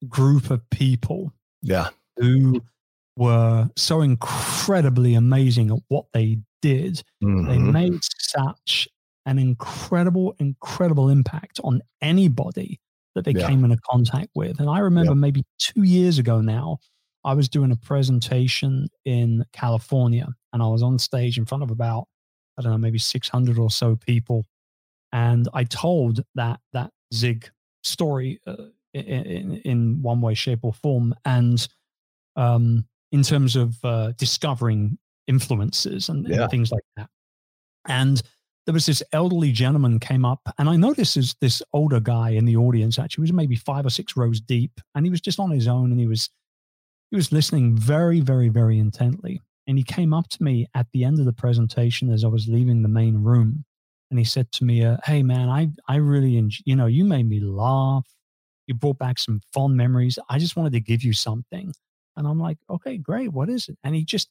group 0.08 0.50
of 0.50 0.68
people 0.70 1.32
yeah, 1.62 1.88
who 2.16 2.62
were 3.16 3.68
so 3.76 4.00
incredibly 4.00 5.14
amazing 5.14 5.70
at 5.70 5.78
what 5.88 6.06
they 6.12 6.38
did. 6.62 7.02
They 7.20 7.26
Mhm. 7.26 7.72
made 7.72 8.00
such 8.20 8.88
an 9.26 9.38
incredible, 9.38 10.34
incredible 10.38 11.08
impact 11.08 11.60
on 11.64 11.82
anybody 12.00 12.78
that 13.16 13.24
they 13.24 13.32
Yeah. 13.32 13.48
came 13.48 13.64
into 13.64 13.78
contact 13.78 14.28
with. 14.34 14.60
And 14.60 14.68
I 14.68 14.78
remember 14.78 15.14
maybe 15.14 15.42
two 15.58 15.82
years 15.82 16.18
ago 16.18 16.42
now, 16.42 16.78
I 17.24 17.32
was 17.32 17.48
doing 17.48 17.72
a 17.72 17.76
presentation 17.76 18.88
in 19.06 19.44
California 19.52 20.28
and 20.52 20.62
I 20.62 20.68
was 20.68 20.82
on 20.82 20.98
stage 20.98 21.38
in 21.38 21.46
front 21.46 21.64
of 21.64 21.70
about, 21.70 22.06
I 22.56 22.62
don't 22.62 22.72
know, 22.72 22.78
maybe 22.78 22.98
600 22.98 23.58
or 23.58 23.70
so 23.70 23.96
people. 23.96 24.44
And 25.12 25.48
I 25.54 25.64
told 25.64 26.20
that, 26.34 26.60
that 26.74 26.92
Zig 27.12 27.50
story 27.82 28.38
uh, 28.46 28.66
in, 28.92 29.62
in, 29.64 30.02
one 30.02 30.20
way, 30.20 30.34
shape, 30.34 30.60
or 30.62 30.74
form. 30.74 31.14
And 31.24 31.66
um, 32.36 32.86
in 33.12 33.22
terms 33.22 33.56
of 33.56 33.82
uh, 33.82 34.12
discovering 34.18 34.98
influences 35.26 36.10
and, 36.10 36.26
and 36.26 36.50
things 36.50 36.70
like 36.70 36.84
that. 36.96 37.08
And 37.86 38.22
there 38.66 38.72
was 38.72 38.86
this 38.86 39.02
elderly 39.12 39.52
gentleman 39.52 40.00
came 40.00 40.24
up, 40.24 40.40
and 40.58 40.68
I 40.68 40.76
noticed 40.76 41.14
this, 41.14 41.34
this 41.40 41.62
older 41.72 42.00
guy 42.00 42.30
in 42.30 42.44
the 42.44 42.56
audience. 42.56 42.98
Actually, 42.98 43.22
was 43.22 43.32
maybe 43.32 43.54
five 43.54 43.86
or 43.86 43.90
six 43.90 44.16
rows 44.16 44.40
deep, 44.40 44.80
and 44.94 45.06
he 45.06 45.10
was 45.10 45.20
just 45.20 45.38
on 45.38 45.50
his 45.50 45.68
own, 45.68 45.92
and 45.92 46.00
he 46.00 46.06
was 46.06 46.28
he 47.10 47.16
was 47.16 47.30
listening 47.30 47.76
very, 47.76 48.20
very, 48.20 48.48
very 48.48 48.78
intently. 48.78 49.40
And 49.68 49.78
he 49.78 49.84
came 49.84 50.12
up 50.12 50.28
to 50.30 50.42
me 50.42 50.66
at 50.74 50.88
the 50.92 51.04
end 51.04 51.20
of 51.20 51.24
the 51.24 51.32
presentation 51.32 52.12
as 52.12 52.24
I 52.24 52.28
was 52.28 52.48
leaving 52.48 52.82
the 52.82 52.88
main 52.88 53.22
room, 53.22 53.64
and 54.10 54.18
he 54.18 54.24
said 54.24 54.50
to 54.52 54.64
me, 54.64 54.84
uh, 54.84 54.96
"Hey, 55.04 55.22
man, 55.22 55.48
I 55.48 55.68
I 55.88 55.96
really, 55.96 56.32
enj- 56.32 56.62
you 56.64 56.74
know, 56.74 56.86
you 56.86 57.04
made 57.04 57.28
me 57.28 57.40
laugh. 57.40 58.06
You 58.66 58.74
brought 58.74 58.98
back 58.98 59.20
some 59.20 59.40
fond 59.52 59.76
memories. 59.76 60.18
I 60.28 60.38
just 60.40 60.56
wanted 60.56 60.72
to 60.72 60.80
give 60.80 61.04
you 61.04 61.12
something." 61.12 61.72
And 62.16 62.26
I'm 62.26 62.40
like, 62.40 62.58
"Okay, 62.68 62.98
great. 62.98 63.32
What 63.32 63.48
is 63.48 63.68
it?" 63.68 63.78
And 63.84 63.94
he 63.94 64.04
just 64.04 64.28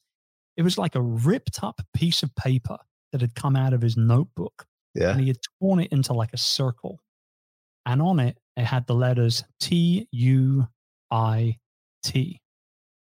it 0.58 0.62
was 0.62 0.76
like 0.78 0.94
a 0.94 1.02
ripped 1.02 1.62
up 1.62 1.80
piece 1.94 2.22
of 2.22 2.34
paper 2.36 2.78
that 3.16 3.22
had 3.22 3.34
come 3.34 3.56
out 3.56 3.72
of 3.72 3.80
his 3.80 3.96
notebook 3.96 4.66
yeah, 4.94 5.10
and 5.10 5.20
he 5.20 5.28
had 5.28 5.38
torn 5.60 5.80
it 5.80 5.90
into 5.92 6.12
like 6.12 6.32
a 6.32 6.38
circle. 6.38 7.00
And 7.86 8.02
on 8.02 8.20
it, 8.20 8.36
it 8.56 8.64
had 8.64 8.86
the 8.86 8.94
letters 8.94 9.44
T 9.60 10.06
U 10.12 10.66
I 11.10 11.56
T. 12.02 12.40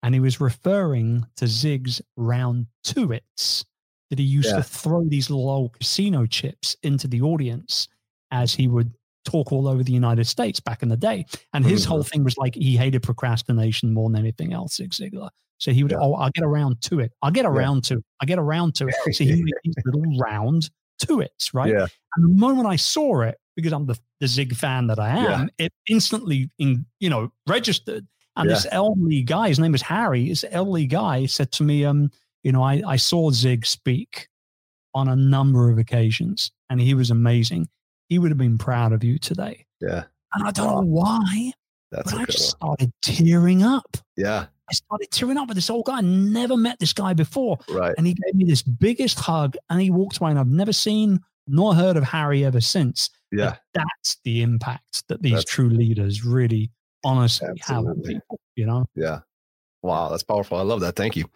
And 0.03 0.13
he 0.15 0.19
was 0.19 0.41
referring 0.41 1.25
to 1.37 1.45
Zig's 1.47 2.01
round 2.17 2.65
two 2.83 3.11
its 3.11 3.63
that 4.09 4.17
he 4.19 4.25
used 4.25 4.49
Yeah. 4.49 4.57
to 4.57 4.63
throw 4.63 5.03
these 5.07 5.29
little 5.29 5.49
old 5.49 5.73
casino 5.73 6.25
chips 6.25 6.75
into 6.83 7.07
the 7.07 7.21
audience. 7.21 7.87
as 8.31 8.53
he 8.53 8.67
would 8.67 8.93
talk 9.25 9.51
all 9.51 9.67
over 9.67 9.83
the 9.83 9.91
United 9.93 10.25
States 10.25 10.59
back 10.59 10.81
in 10.83 10.89
the 10.89 10.97
day. 10.97 11.25
And 11.53 11.65
his 11.65 11.85
whole 11.85 12.03
thing 12.03 12.23
was 12.23 12.37
like 12.37 12.55
he 12.55 12.75
hated 12.77 13.03
procrastination 13.03 13.93
more 13.93 14.09
than 14.09 14.19
anything 14.19 14.53
else, 14.53 14.75
Zig 14.75 14.91
Ziglar. 14.91 15.29
So 15.57 15.71
he 15.71 15.83
would, 15.83 15.91
Yeah. 15.91 15.99
oh, 16.01 16.13
I'll 16.15 16.31
get 16.31 16.43
around 16.43 16.81
to 16.83 16.99
it. 16.99 17.11
I'll 17.21 17.31
get 17.31 17.45
around 17.45 17.83
to 17.85 17.95
it. 17.97 18.03
I'll 18.19 18.25
get 18.27 18.39
around 18.39 18.75
to 18.75 18.87
it. 18.87 18.95
So 19.13 19.23
he 19.23 19.43
made 19.43 19.53
these 19.63 19.75
little 19.85 20.17
round 20.19 20.69
to 21.07 21.19
it's 21.21 21.53
right? 21.53 21.71
Yeah. 21.71 21.87
And 22.15 22.35
the 22.35 22.39
moment 22.39 22.67
I 22.67 22.75
saw 22.75 23.21
it, 23.21 23.37
because 23.55 23.73
I'm 23.73 23.85
the, 23.85 23.97
the 24.19 24.27
Zig 24.27 24.55
fan 24.55 24.87
that 24.87 24.99
I 24.99 25.09
am, 25.09 25.23
Yeah. 25.59 25.65
it 25.65 25.73
instantly, 25.89 26.49
in, 26.57 26.85
you 26.99 27.09
know, 27.09 27.31
registered. 27.47 28.07
And 28.37 28.49
Yeah. 28.49 28.55
this 28.55 28.65
elderly 28.71 29.21
guy, 29.23 29.49
his 29.49 29.59
name 29.59 29.71
was 29.73 29.81
Harry, 29.83 30.29
this 30.29 30.45
elderly 30.49 30.87
guy 30.87 31.25
said 31.27 31.51
to 31.53 31.63
me, 31.63 31.85
um, 31.85 32.09
you 32.43 32.51
know, 32.51 32.63
I, 32.63 32.81
I 32.87 32.95
saw 32.95 33.29
Zig 33.31 33.65
speak 33.65 34.29
on 34.95 35.07
a 35.07 35.15
number 35.15 35.69
of 35.69 35.77
occasions 35.77 36.51
and 36.69 36.79
he 36.81 36.93
was 36.93 37.11
amazing. 37.11 37.67
He 38.11 38.19
would 38.19 38.29
have 38.29 38.37
been 38.37 38.57
proud 38.57 38.91
of 38.91 39.05
you 39.05 39.17
today. 39.17 39.65
Yeah. 39.79 40.03
And 40.33 40.45
I 40.45 40.51
don't 40.51 40.67
know 40.67 40.81
why, 40.81 41.53
That's 41.93 42.11
but 42.11 42.19
I 42.19 42.25
just 42.25 42.55
incredible. 42.55 42.75
started 42.75 42.91
tearing 43.05 43.63
up. 43.63 43.95
Yeah. 44.17 44.47
I 44.69 44.73
started 44.73 45.09
tearing 45.11 45.37
up 45.37 45.47
with 45.47 45.55
this 45.55 45.69
old 45.69 45.85
guy. 45.85 45.99
I 45.99 46.01
never 46.01 46.57
met 46.57 46.77
this 46.79 46.91
guy 46.91 47.13
before. 47.13 47.57
Right. 47.69 47.95
And 47.97 48.05
he 48.05 48.13
gave 48.13 48.35
me 48.35 48.43
this 48.43 48.63
biggest 48.63 49.17
hug 49.17 49.55
and 49.69 49.79
he 49.79 49.89
walked 49.91 50.17
away. 50.17 50.31
And 50.31 50.39
I've 50.39 50.47
never 50.47 50.73
seen 50.73 51.21
nor 51.47 51.73
heard 51.73 51.95
of 51.95 52.03
Harry 52.03 52.43
ever 52.43 52.59
since. 52.59 53.09
But 53.31 53.37
Yeah. 53.39 53.55
that's 53.73 54.17
the 54.25 54.41
impact 54.41 55.07
that 55.07 55.21
these 55.21 55.31
That's- 55.31 55.45
true 55.45 55.69
leaders 55.69 56.25
really 56.25 56.69
honestly 57.05 57.47
have 57.61 57.85
on 57.85 58.01
people, 58.01 58.41
you 58.57 58.65
know? 58.65 58.87
Yeah. 58.93 59.19
Wow, 59.83 60.09
that's 60.09 60.23
powerful. 60.23 60.57
I 60.57 60.63
love 60.63 60.81
that. 60.81 60.97
Thank 60.97 61.15
you. 61.15 61.29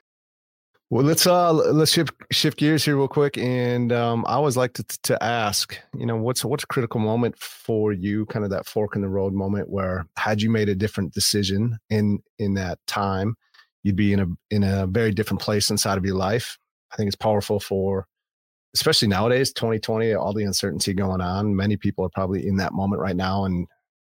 Well, 0.91 1.03
let's 1.03 1.25
uh 1.25 1.51
let's 1.51 1.91
shift 1.91 2.13
shift 2.31 2.59
gears 2.59 2.85
here 2.85 2.95
real 2.95 3.07
quick, 3.07 3.39
and 3.39 3.91
um, 3.91 4.23
I 4.27 4.33
always 4.33 4.55
like 4.55 4.73
to 4.73 4.83
to 5.03 5.21
ask, 5.23 5.75
you 5.97 6.05
know, 6.05 6.15
what's 6.15 6.45
what's 6.45 6.63
a 6.63 6.67
critical 6.67 6.99
moment 6.99 7.35
for 7.39 7.91
you, 7.91 8.27
kind 8.27 8.45
of 8.45 8.51
that 8.51 8.67
fork 8.67 8.95
in 8.95 9.01
the 9.01 9.09
road 9.09 9.33
moment 9.33 9.69
where 9.69 10.05
had 10.15 10.43
you 10.43 10.49
made 10.51 10.69
a 10.69 10.75
different 10.75 11.11
decision 11.13 11.79
in 11.89 12.19
in 12.37 12.53
that 12.53 12.77
time, 12.85 13.35
you'd 13.81 13.95
be 13.95 14.13
in 14.13 14.19
a 14.19 14.27
in 14.51 14.63
a 14.63 14.85
very 14.85 15.11
different 15.11 15.41
place 15.41 15.71
inside 15.71 15.97
of 15.97 16.05
your 16.05 16.15
life. 16.15 16.59
I 16.93 16.97
think 16.97 17.07
it's 17.07 17.15
powerful 17.15 17.59
for, 17.59 18.05
especially 18.75 19.07
nowadays, 19.07 19.51
2020, 19.53 20.13
all 20.13 20.33
the 20.33 20.43
uncertainty 20.43 20.93
going 20.93 21.19
on. 21.19 21.55
Many 21.55 21.77
people 21.77 22.05
are 22.05 22.09
probably 22.13 22.47
in 22.47 22.57
that 22.57 22.73
moment 22.73 23.01
right 23.01 23.15
now, 23.15 23.45
and 23.45 23.67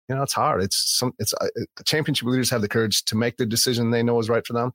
you 0.10 0.16
know 0.16 0.24
it's 0.24 0.34
hard. 0.34 0.64
It's 0.64 0.98
some 0.98 1.14
it's 1.20 1.36
uh, 1.36 1.48
championship 1.86 2.28
leaders 2.28 2.50
have 2.50 2.62
the 2.62 2.68
courage 2.68 3.06
to 3.06 3.16
make 3.16 3.38
the 3.38 3.46
decision 3.46 3.92
they 3.92 4.02
know 4.02 4.18
is 4.18 4.28
right 4.28 4.46
for 4.46 4.54
them 4.54 4.74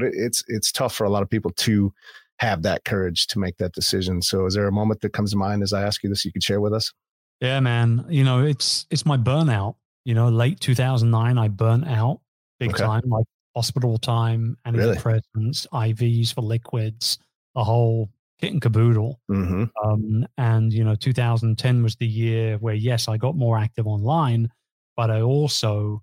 but 0.00 0.08
it, 0.08 0.14
it's 0.16 0.42
it's 0.48 0.72
tough 0.72 0.94
for 0.94 1.04
a 1.04 1.10
lot 1.10 1.22
of 1.22 1.30
people 1.30 1.50
to 1.52 1.92
have 2.38 2.62
that 2.62 2.84
courage 2.84 3.26
to 3.26 3.38
make 3.38 3.56
that 3.58 3.72
decision 3.72 4.22
so 4.22 4.46
is 4.46 4.54
there 4.54 4.66
a 4.66 4.72
moment 4.72 5.00
that 5.02 5.12
comes 5.12 5.30
to 5.32 5.36
mind 5.36 5.62
as 5.62 5.72
i 5.72 5.82
ask 5.82 6.02
you 6.02 6.08
this 6.08 6.24
you 6.24 6.32
could 6.32 6.42
share 6.42 6.60
with 6.60 6.72
us 6.72 6.92
Yeah, 7.40 7.60
man. 7.60 8.04
You 8.08 8.24
know, 8.24 8.44
it's 8.44 8.86
it's 8.90 9.06
my 9.06 9.16
burnout. 9.16 9.76
You 10.04 10.14
know, 10.14 10.28
late 10.28 10.60
2009, 10.60 11.38
I 11.38 11.48
burnt 11.48 11.86
out 11.88 12.20
big 12.58 12.70
Okay. 12.70 12.84
time, 12.84 13.02
like 13.08 13.24
hospital 13.56 13.96
time, 13.98 14.56
Really? 14.66 14.96
antidepressants, 14.96 15.66
IVs 15.72 16.34
for 16.34 16.42
liquids, 16.42 17.18
the 17.54 17.64
whole 17.64 18.10
kit 18.40 18.52
and 18.52 18.60
caboodle. 18.62 19.20
mm-hmm. 19.30 19.64
Um, 19.84 20.26
and 20.36 20.72
you 20.72 20.84
know, 20.84 20.94
2010 20.94 21.82
was 21.82 21.96
the 21.96 22.06
year 22.06 22.58
where 22.58 22.74
yes, 22.74 23.08
I 23.08 23.16
got 23.16 23.36
more 23.36 23.56
active 23.58 23.86
online, 23.86 24.50
but 24.96 25.10
I 25.10 25.20
also, 25.22 26.02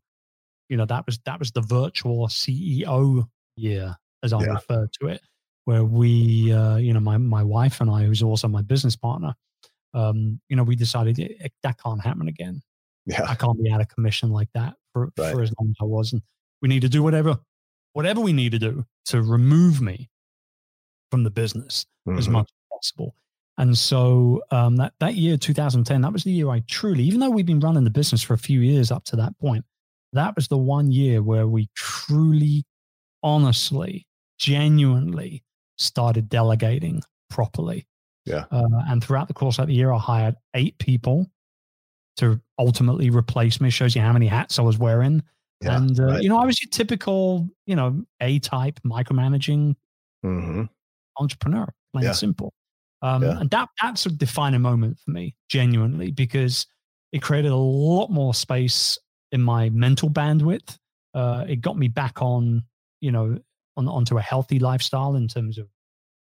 you 0.69 0.77
know, 0.77 0.86
that 0.86 1.05
was 1.05 1.19
that 1.25 1.39
was 1.39 1.51
the 1.51 1.62
virtual 1.62 2.27
CEO 2.27 3.27
year, 3.57 3.95
as 4.23 4.33
I 4.33 4.41
Yeah. 4.41 4.53
refer 4.53 4.87
to 5.01 5.07
it, 5.07 5.21
where 5.65 5.83
we, 5.83 6.51
uh, 6.53 6.77
you 6.77 6.93
know, 6.93 6.99
my 6.99 7.17
my 7.17 7.43
wife 7.43 7.81
and 7.81 7.89
I, 7.89 8.03
who's 8.05 8.23
also 8.23 8.47
my 8.47 8.61
business 8.61 8.95
partner, 8.95 9.35
um, 9.93 10.39
you 10.49 10.55
know, 10.55 10.63
we 10.63 10.75
decided 10.75 11.19
it, 11.19 11.53
that 11.63 11.77
can't 11.81 12.01
happen 12.03 12.27
again. 12.27 12.61
yeah 13.05 13.23
I 13.29 13.35
can't 13.35 13.61
be 13.63 13.71
out 13.71 13.81
of 13.81 13.87
commission 13.89 14.29
like 14.31 14.49
that 14.53 14.75
for, 14.93 15.11
Right. 15.17 15.31
for 15.33 15.41
as 15.41 15.53
long 15.59 15.69
as 15.69 15.75
I 15.81 15.85
was. 15.85 16.13
And 16.13 16.21
we 16.61 16.69
need 16.69 16.81
to 16.81 16.89
do 16.89 17.03
whatever, 17.03 17.39
whatever 17.93 18.21
we 18.21 18.33
need 18.33 18.51
to 18.53 18.59
do 18.59 18.85
to 19.07 19.21
remove 19.21 19.81
me 19.81 20.09
from 21.11 21.23
the 21.23 21.29
business 21.31 21.85
as 22.17 22.27
Mhm. 22.27 22.31
much 22.33 22.49
as 22.49 22.67
possible. 22.77 23.15
And 23.57 23.77
so 23.77 24.43
um, 24.51 24.75
that, 24.75 24.93
that 24.99 25.15
year, 25.15 25.37
2010, 25.37 26.01
that 26.01 26.13
was 26.13 26.23
the 26.23 26.31
year 26.31 26.49
I 26.49 26.59
truly, 26.67 27.03
even 27.03 27.19
though 27.19 27.29
we've 27.31 27.45
been 27.45 27.59
running 27.59 27.85
the 27.85 27.89
business 27.89 28.21
for 28.21 28.33
a 28.33 28.37
few 28.37 28.59
years 28.61 28.91
up 28.91 29.03
to 29.05 29.15
that 29.15 29.37
point, 29.39 29.65
that 30.13 30.35
was 30.35 30.47
the 30.47 30.57
one 30.57 30.91
year 30.91 31.23
where 31.23 31.47
we 31.47 31.69
truly, 31.75 32.65
honestly, 33.23 34.08
genuinely 34.39 35.43
started 35.77 36.30
delegating 36.30 37.01
properly. 37.30 37.88
Yeah. 38.25 38.45
Uh, 38.51 38.63
and 38.88 39.03
throughout 39.03 39.27
the 39.27 39.34
course 39.34 39.60
of 39.60 39.67
the 39.67 39.73
year, 39.73 39.91
I 39.91 39.97
hired 39.97 40.36
eight 40.53 40.77
people 40.80 41.27
to 42.17 42.39
ultimately 42.60 43.10
replace 43.10 43.62
me. 43.62 43.69
Shows 43.69 43.95
you 43.95 44.01
how 44.01 44.13
many 44.13 44.27
hats 44.27 44.60
I 44.60 44.63
was 44.63 44.77
wearing. 44.77 45.23
yeah 45.62 45.77
and, 45.77 45.99
uh, 45.99 46.03
right. 46.03 46.21
you 46.21 46.30
know, 46.30 46.38
I 46.38 46.45
was 46.45 46.62
your 46.62 46.69
typical, 46.69 47.47
you 47.65 47.75
know, 47.75 48.03
A 48.21 48.39
type 48.39 48.80
micromanaging 48.86 49.75
mm-hmm. 50.25 50.63
entrepreneur, 51.19 51.67
plain 51.93 52.03
Yeah. 52.03 52.10
and 52.10 52.17
simple. 52.17 52.53
Um, 53.01 53.23
Yeah. 53.23 53.39
And 53.39 53.49
that 53.51 53.69
that's 53.82 54.06
a 54.08 54.10
defining 54.10 54.62
moment 54.62 54.97
for 54.99 55.12
me, 55.12 55.36
genuinely, 55.49 56.12
because 56.12 56.65
it 57.12 57.21
created 57.21 57.51
a 57.51 57.56
lot 57.56 58.10
more 58.10 58.34
space 58.34 58.97
in 59.32 59.41
my 59.41 59.69
mental 59.69 60.10
bandwidth. 60.10 60.77
Uh, 61.13 61.45
it 61.47 61.62
got 61.62 61.77
me 61.77 61.88
back 61.88 62.21
on, 62.21 62.63
you 63.01 63.12
know, 63.12 63.39
on 63.77 63.88
onto 63.88 64.17
a 64.17 64.21
healthy 64.21 64.60
lifestyle 64.60 65.15
in 65.15 65.27
terms 65.27 65.57
of, 65.57 65.67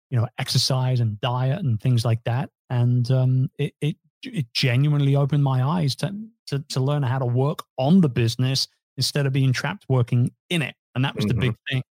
you 0.10 0.20
know, 0.20 0.28
exercise 0.40 1.00
and 1.00 1.20
diet 1.22 1.60
and 1.60 1.82
things 1.82 2.06
like 2.06 2.24
that. 2.26 2.50
And 2.70 3.10
um, 3.12 3.50
it 3.58 3.74
it 3.82 3.98
it 4.24 4.54
genuinely 4.54 5.16
opened 5.16 5.44
my 5.44 5.64
eyes 5.64 5.96
to, 5.98 6.16
to 6.48 6.60
to 6.70 6.80
learn 6.80 7.04
how 7.04 7.20
to 7.20 7.26
work 7.26 7.60
on 7.78 8.02
the 8.02 8.10
business 8.10 8.68
instead 8.98 9.26
of 9.26 9.34
being 9.34 9.54
trapped 9.54 9.86
working 9.90 10.32
in 10.50 10.62
it. 10.62 10.76
And 10.96 11.04
that 11.06 11.16
was 11.16 11.26
Mhm. 11.26 11.30
the 11.30 11.34
big 11.36 11.56
thing. 11.70 11.84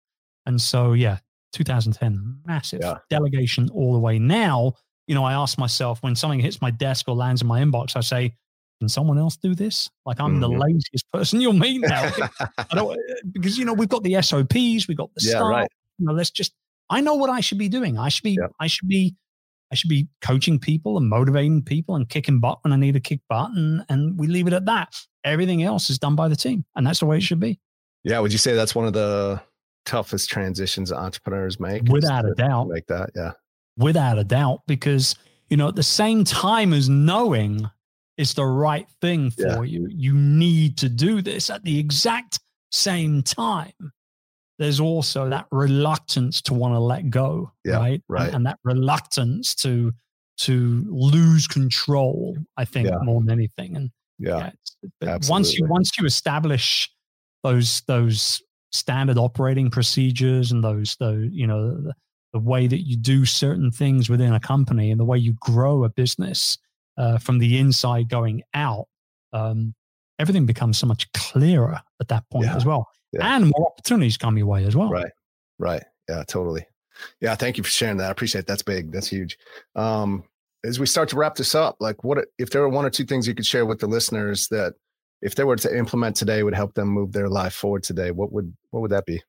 And 0.46 0.60
so, 0.60 0.92
yeah, 0.94 1.18
2010, 1.52 2.40
massive 2.46 2.82
Yeah. 2.82 2.98
delegation 3.10 3.68
all 3.70 3.92
the 3.94 3.98
way. 4.00 4.18
Now, 4.18 4.74
you 5.06 5.14
know, 5.14 5.24
I 5.24 5.32
ask 5.34 5.58
myself 5.58 6.02
when 6.02 6.16
something 6.16 6.40
hits 6.40 6.60
my 6.62 6.70
desk 6.70 7.08
or 7.08 7.14
lands 7.16 7.42
in 7.42 7.48
my 7.48 7.60
inbox, 7.62 7.96
I 7.96 8.00
say, 8.00 8.34
can 8.80 8.88
someone 8.88 9.18
else 9.18 9.36
do 9.36 9.54
this? 9.54 9.88
Like 10.06 10.18
I'm 10.20 10.40
the 10.40 10.48
Mhm. 10.48 10.58
laziest 10.60 11.10
person 11.12 11.40
you'll 11.40 11.52
meet 11.52 11.80
now. 11.82 12.10
I 12.58 12.74
don't, 12.74 12.98
because, 13.32 13.56
you 13.58 13.64
know, 13.64 13.74
we've 13.74 13.88
got 13.88 14.02
the 14.02 14.20
SOPs, 14.20 14.88
we've 14.88 14.96
got 14.96 15.10
the 15.14 15.22
Yeah, 15.22 15.30
stuff. 15.36 15.48
right. 15.50 15.68
You 15.98 16.06
know, 16.06 16.12
let's 16.12 16.30
just, 16.30 16.52
I 16.88 17.00
know 17.00 17.14
what 17.14 17.30
I 17.30 17.40
should 17.40 17.58
be 17.58 17.68
doing. 17.68 17.98
I 17.98 18.08
should 18.08 18.24
be, 18.24 18.32
Yeah. 18.40 18.48
I 18.58 18.66
should 18.66 18.88
be, 18.88 19.14
I 19.70 19.76
should 19.76 19.90
be 19.90 20.08
coaching 20.20 20.58
people 20.58 20.96
and 20.96 21.08
motivating 21.08 21.62
people 21.62 21.94
and 21.94 22.08
kicking 22.08 22.40
butt 22.40 22.58
when 22.64 22.72
I 22.72 22.76
need 22.76 22.92
to 22.94 23.00
kick 23.00 23.20
butt. 23.28 23.50
And, 23.54 23.84
and 23.88 24.18
we 24.18 24.26
leave 24.26 24.46
it 24.48 24.52
at 24.52 24.64
that. 24.66 24.94
Everything 25.24 25.62
else 25.62 25.90
is 25.90 25.98
done 25.98 26.16
by 26.16 26.26
the 26.28 26.34
team. 26.36 26.64
And 26.74 26.84
that's 26.86 26.98
the 26.98 27.06
way 27.06 27.18
it 27.18 27.22
should 27.22 27.38
be. 27.40 27.60
yeah 28.02 28.18
would 28.18 28.32
you 28.32 28.38
say 28.38 28.54
that's 28.54 28.74
one 28.74 28.86
of 28.86 28.94
the 28.94 29.40
toughest 29.84 30.28
transitions 30.30 30.90
entrepreneurs 30.92 31.60
make 31.60 31.82
Without 31.84 32.24
a 32.24 32.34
doubt. 32.34 32.68
like 32.68 32.86
that 32.88 33.10
yeah 33.16 33.32
without 33.76 34.18
a 34.18 34.24
doubt 34.24 34.60
because 34.66 35.16
you 35.48 35.56
know 35.56 35.68
at 35.68 35.74
the 35.76 35.82
same 35.82 36.22
time 36.24 36.72
as 36.72 36.88
knowing 36.88 37.68
it's 38.20 38.34
the 38.34 38.44
right 38.44 38.86
thing 39.00 39.30
for 39.30 39.64
Yeah. 39.64 39.72
you 39.74 39.88
you 39.90 40.12
need 40.14 40.76
to 40.78 40.88
do 40.88 41.22
this 41.22 41.50
at 41.50 41.62
the 41.64 41.78
exact 41.78 42.38
same 42.70 43.22
time 43.22 43.72
there's 44.58 44.78
also 44.80 45.28
that 45.30 45.46
reluctance 45.50 46.42
to 46.42 46.54
want 46.54 46.74
to 46.74 46.78
let 46.80 47.08
go 47.10 47.50
Yeah, 47.64 47.76
right 47.78 47.92
And- 47.92 48.02
right. 48.08 48.34
And, 48.34 48.46
that 48.46 48.58
reluctance 48.64 49.54
to 49.64 49.92
to 50.38 50.84
lose 50.88 51.46
control 51.46 52.36
i 52.56 52.64
think 52.64 52.88
Yeah. 52.88 52.98
more 53.02 53.20
than 53.20 53.30
anything 53.30 53.76
and 53.76 53.90
yeah, 54.18 54.50
once 55.28 55.54
you 55.54 55.66
once 55.66 55.90
you 55.98 56.04
establish 56.06 56.90
those 57.42 57.80
those 57.86 58.42
standard 58.72 59.16
operating 59.18 59.70
procedures 59.70 60.52
and 60.52 60.62
those 60.62 60.96
those 61.00 61.28
you 61.32 61.46
know 61.46 61.74
the, 61.86 61.94
the 62.34 62.38
way 62.38 62.66
that 62.66 62.86
you 62.86 62.96
do 62.96 63.24
certain 63.24 63.70
things 63.70 64.08
within 64.10 64.32
a 64.34 64.40
company 64.40 64.90
and 64.90 65.00
the 65.00 65.04
way 65.06 65.18
you 65.18 65.32
grow 65.40 65.84
a 65.84 65.88
business 65.88 66.58
uh, 66.96 67.18
from 67.18 67.38
the 67.38 67.58
inside 67.58 68.08
going 68.08 68.42
out 68.54 68.86
um, 69.32 69.74
everything 70.18 70.46
becomes 70.46 70.78
so 70.78 70.86
much 70.86 71.10
clearer 71.12 71.80
at 72.00 72.08
that 72.08 72.28
point 72.30 72.46
Yeah, 72.46 72.56
as 72.56 72.64
well 72.64 72.86
yeah. 73.12 73.36
and 73.36 73.44
more 73.56 73.72
opportunities 73.72 74.16
come 74.16 74.36
your 74.36 74.46
way 74.46 74.64
as 74.64 74.76
well 74.76 74.90
Right. 74.90 75.12
Right. 75.58 75.82
Yeah, 76.08 76.24
totally. 76.26 76.66
Yeah, 77.20 77.34
thank 77.34 77.56
you 77.56 77.62
for 77.62 77.70
sharing 77.70 77.98
that. 77.98 78.08
I 78.08 78.10
appreciate 78.10 78.40
it. 78.40 78.46
That's 78.46 78.62
big. 78.62 78.90
That's 78.92 79.06
huge. 79.08 79.38
Um, 79.76 80.24
as 80.64 80.80
we 80.80 80.86
start 80.86 81.08
to 81.10 81.16
wrap 81.16 81.34
this 81.36 81.54
up, 81.54 81.76
like 81.80 82.02
what 82.02 82.26
if 82.38 82.50
there 82.50 82.62
were 82.62 82.68
one 82.68 82.84
or 82.84 82.90
two 82.90 83.04
things 83.04 83.26
you 83.28 83.34
could 83.34 83.46
share 83.46 83.64
with 83.64 83.78
the 83.78 83.86
listeners 83.86 84.48
that 84.48 84.74
if 85.22 85.34
they 85.34 85.44
were 85.44 85.56
to 85.56 85.76
implement 85.76 86.16
today 86.16 86.42
would 86.42 86.54
help 86.54 86.74
them 86.74 86.88
move 86.88 87.12
their 87.12 87.28
life 87.28 87.54
forward 87.54 87.82
today, 87.82 88.10
what 88.10 88.32
would 88.32 88.54
what 88.70 88.80
would 88.80 88.90
that 88.90 89.06
be? 89.06 89.22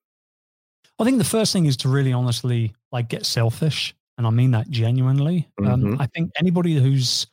I 0.99 1.03
think 1.03 1.17
the 1.17 1.23
first 1.23 1.53
thing 1.53 1.65
is 1.65 1.77
to 1.77 1.89
really 1.89 2.13
honestly 2.13 2.73
like 2.91 3.09
get 3.09 3.25
selfish, 3.25 3.93
and 4.17 4.25
I 4.25 4.29
mean 4.29 4.51
that 4.51 4.69
genuinely. 4.69 5.49
Mhm. 5.59 5.69
Um, 5.71 5.97
I 6.01 6.07
think 6.07 6.31
anybody 6.37 6.75
who's, 6.75 7.27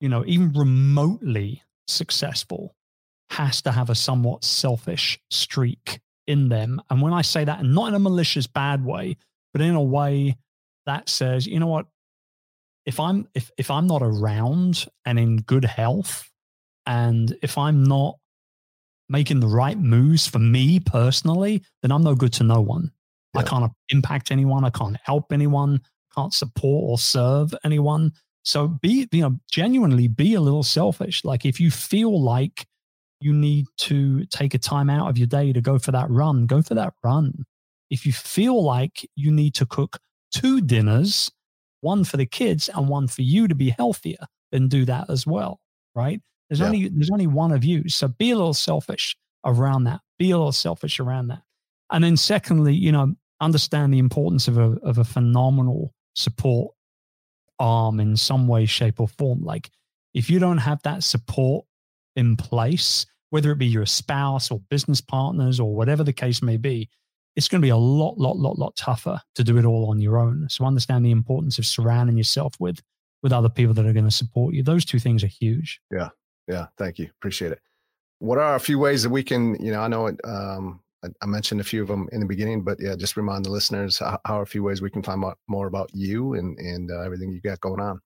you 0.00 0.08
know, 0.08 0.24
even 0.26 0.52
remotely 0.52 1.62
successful 1.86 2.74
has 3.30 3.62
to 3.62 3.72
have 3.72 3.90
a 3.90 3.94
somewhat 3.94 4.44
selfish 4.44 5.18
streak 5.30 6.00
in 6.26 6.48
them. 6.48 6.80
And 6.90 7.00
when 7.00 7.12
I 7.12 7.22
say 7.22 7.44
that, 7.44 7.60
and 7.60 7.74
not 7.74 7.88
in 7.88 7.94
a 7.94 7.98
malicious 7.98 8.46
bad 8.46 8.84
way, 8.84 9.16
but 9.52 9.62
in 9.62 9.74
a 9.74 9.82
way 9.82 10.36
that 10.86 11.08
says, 11.08 11.46
you 11.46 11.58
know 11.58 11.66
what, 11.66 11.86
if 12.84 13.00
I'm 13.00 13.26
if 13.34 13.50
if 13.58 13.70
I'm 13.70 13.86
not 13.86 14.02
around 14.02 14.86
and 15.04 15.18
in 15.18 15.38
good 15.38 15.64
health, 15.64 16.30
and 16.86 17.36
if 17.42 17.58
I'm 17.58 17.82
not 17.82 18.18
making 19.08 19.40
the 19.40 19.48
right 19.48 19.78
moves 19.78 20.26
for 20.26 20.38
me 20.38 20.80
personally, 20.80 21.62
then 21.82 21.90
I'm 21.92 22.02
no 22.02 22.14
good 22.14 22.32
to 22.34 22.44
no 22.44 22.60
one. 22.60 22.92
I 23.34 23.42
can't 23.42 23.70
impact 23.90 24.30
anyone. 24.30 24.64
I 24.64 24.70
can't 24.70 24.96
help 25.02 25.32
anyone. 25.32 25.82
Can't 26.14 26.32
support 26.32 26.84
or 26.88 26.98
serve 26.98 27.54
anyone. 27.64 28.12
So 28.46 28.68
be 28.68 29.08
you 29.10 29.22
know 29.22 29.40
genuinely 29.50 30.06
be 30.06 30.34
a 30.34 30.40
little 30.40 30.62
selfish. 30.62 31.24
Like 31.24 31.44
if 31.44 31.58
you 31.60 31.70
feel 31.70 32.22
like 32.22 32.64
you 33.20 33.32
need 33.32 33.66
to 33.78 34.24
take 34.26 34.54
a 34.54 34.58
time 34.58 34.88
out 34.88 35.10
of 35.10 35.18
your 35.18 35.26
day 35.26 35.52
to 35.52 35.60
go 35.60 35.78
for 35.80 35.90
that 35.92 36.08
run, 36.08 36.46
go 36.46 36.62
for 36.62 36.74
that 36.74 36.94
run. 37.02 37.44
If 37.90 38.06
you 38.06 38.12
feel 38.12 38.62
like 38.62 39.04
you 39.16 39.32
need 39.32 39.54
to 39.56 39.66
cook 39.66 39.98
two 40.32 40.60
dinners, 40.60 41.30
one 41.80 42.04
for 42.04 42.18
the 42.18 42.26
kids 42.26 42.68
and 42.68 42.88
one 42.88 43.08
for 43.08 43.22
you 43.22 43.48
to 43.48 43.54
be 43.56 43.70
healthier, 43.70 44.24
then 44.52 44.68
do 44.68 44.84
that 44.84 45.10
as 45.10 45.26
well. 45.26 45.58
Right? 45.96 46.20
There's 46.48 46.60
Yeah. 46.60 46.66
only 46.66 46.88
there's 46.88 47.10
only 47.10 47.26
one 47.26 47.50
of 47.50 47.64
you. 47.64 47.88
So 47.88 48.06
be 48.06 48.30
a 48.30 48.36
little 48.36 48.54
selfish 48.54 49.16
around 49.44 49.84
that. 49.84 50.02
Be 50.20 50.30
a 50.30 50.36
little 50.36 50.52
selfish 50.52 51.00
around 51.00 51.28
that. 51.28 51.42
And 51.90 52.04
then 52.04 52.16
secondly, 52.16 52.74
you 52.74 52.92
know, 52.92 53.14
understand 53.40 53.92
the 53.92 53.98
importance 53.98 54.46
of 54.46 54.56
a 54.56 54.76
of 54.84 54.98
a 54.98 55.04
phenomenal 55.04 55.92
support 56.14 56.75
arm 57.58 58.00
in 58.00 58.16
some 58.16 58.46
way, 58.48 58.66
shape, 58.66 59.00
or 59.00 59.08
form. 59.08 59.42
Like 59.42 59.70
if 60.14 60.30
you 60.30 60.38
don't 60.38 60.58
have 60.58 60.82
that 60.82 61.02
support 61.02 61.64
in 62.16 62.36
place, 62.36 63.06
whether 63.30 63.50
it 63.50 63.58
be 63.58 63.66
your 63.66 63.86
spouse 63.86 64.50
or 64.50 64.60
business 64.70 65.00
partners 65.00 65.60
or 65.60 65.74
whatever 65.74 66.04
the 66.04 66.12
case 66.12 66.42
may 66.42 66.56
be, 66.56 66.88
it's 67.34 67.48
going 67.48 67.60
to 67.60 67.66
be 67.66 67.70
a 67.70 67.76
lot, 67.76 68.18
lot, 68.18 68.38
lot, 68.38 68.58
lot 68.58 68.74
tougher 68.76 69.20
to 69.34 69.44
do 69.44 69.58
it 69.58 69.64
all 69.64 69.90
on 69.90 70.00
your 70.00 70.18
own. 70.18 70.46
So 70.48 70.64
understand 70.64 71.04
the 71.04 71.10
importance 71.10 71.58
of 71.58 71.66
surrounding 71.66 72.16
yourself 72.16 72.54
with 72.58 72.80
with 73.22 73.32
other 73.32 73.48
people 73.48 73.74
that 73.74 73.86
are 73.86 73.92
going 73.92 74.04
to 74.04 74.10
support 74.10 74.54
you. 74.54 74.62
Those 74.62 74.84
two 74.84 74.98
things 74.98 75.24
are 75.24 75.28
huge. 75.28 75.80
Yeah, 75.90 76.10
yeah. 76.46 76.66
thank 76.78 76.98
you. 76.98 77.10
Appreciate 77.18 77.52
it. 77.52 77.60
What 78.18 78.38
are 78.38 78.54
a 78.54 78.60
few 78.60 78.78
ways 78.78 79.02
that 79.02 79.10
we 79.10 79.22
can, 79.22 79.62
you 79.62 79.72
know, 79.72 79.80
I 79.80 79.88
know 79.88 80.06
it, 80.06 80.20
um, 80.24 80.80
I, 81.06 81.24
I 81.24 81.26
mentioned 81.26 81.60
a 81.60 81.64
few 81.64 81.82
of 81.82 81.88
them 81.88 82.08
in 82.12 82.20
the 82.20 82.26
beginning, 82.26 82.62
but 82.62 82.78
yeah, 82.80 82.94
just 82.96 83.16
remind 83.16 83.44
the 83.44 83.50
listeners 83.50 83.98
how, 83.98 84.18
a 84.40 84.46
few 84.46 84.62
ways 84.62 84.82
we 84.82 84.90
can 84.90 85.02
find 85.02 85.24
out 85.24 85.38
more 85.48 85.66
about 85.66 85.90
you 85.94 86.34
and 86.34 86.58
and 86.58 86.90
uh, 86.90 87.00
everything 87.00 87.30
you 87.32 87.40
got 87.40 87.60
going 87.60 87.80
on. 87.80 88.00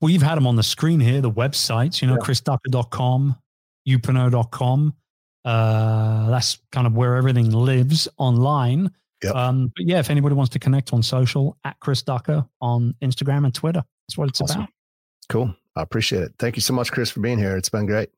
Well, 0.00 0.10
you've 0.10 0.22
had 0.22 0.34
them 0.36 0.46
on 0.46 0.56
the 0.56 0.62
screen 0.62 1.00
here, 1.00 1.20
the 1.20 1.30
websites, 1.30 2.02
you 2.02 2.08
know, 2.08 2.14
Yeah. 2.14 2.26
chrisducker.com, 2.26 3.36
youpreneur.com. 3.88 4.94
Uh, 5.44 6.30
that's 6.30 6.58
kind 6.72 6.86
of 6.86 6.94
where 6.94 7.16
everything 7.16 7.50
lives 7.50 8.08
online. 8.18 8.90
Yep. 9.22 9.34
Um, 9.34 9.72
but 9.76 9.86
yeah, 9.86 9.98
if 9.98 10.10
anybody 10.10 10.34
wants 10.34 10.50
to 10.52 10.58
connect 10.58 10.92
on 10.92 11.02
social, 11.02 11.56
at 11.64 11.78
Chris 11.80 12.02
Ducker 12.02 12.46
on 12.60 12.94
Instagram 13.02 13.44
and 13.44 13.54
Twitter. 13.54 13.82
That's 14.08 14.18
what 14.18 14.28
it's 14.28 14.40
Awesome. 14.40 14.62
about. 14.62 14.70
Cool. 15.28 15.54
I 15.76 15.82
appreciate 15.82 16.22
it. 16.22 16.34
Thank 16.38 16.56
you 16.56 16.62
so 16.62 16.74
much, 16.74 16.92
Chris, 16.92 17.10
for 17.10 17.20
being 17.20 17.38
here. 17.38 17.56
It's 17.56 17.68
been 17.68 17.86
great. 17.86 18.10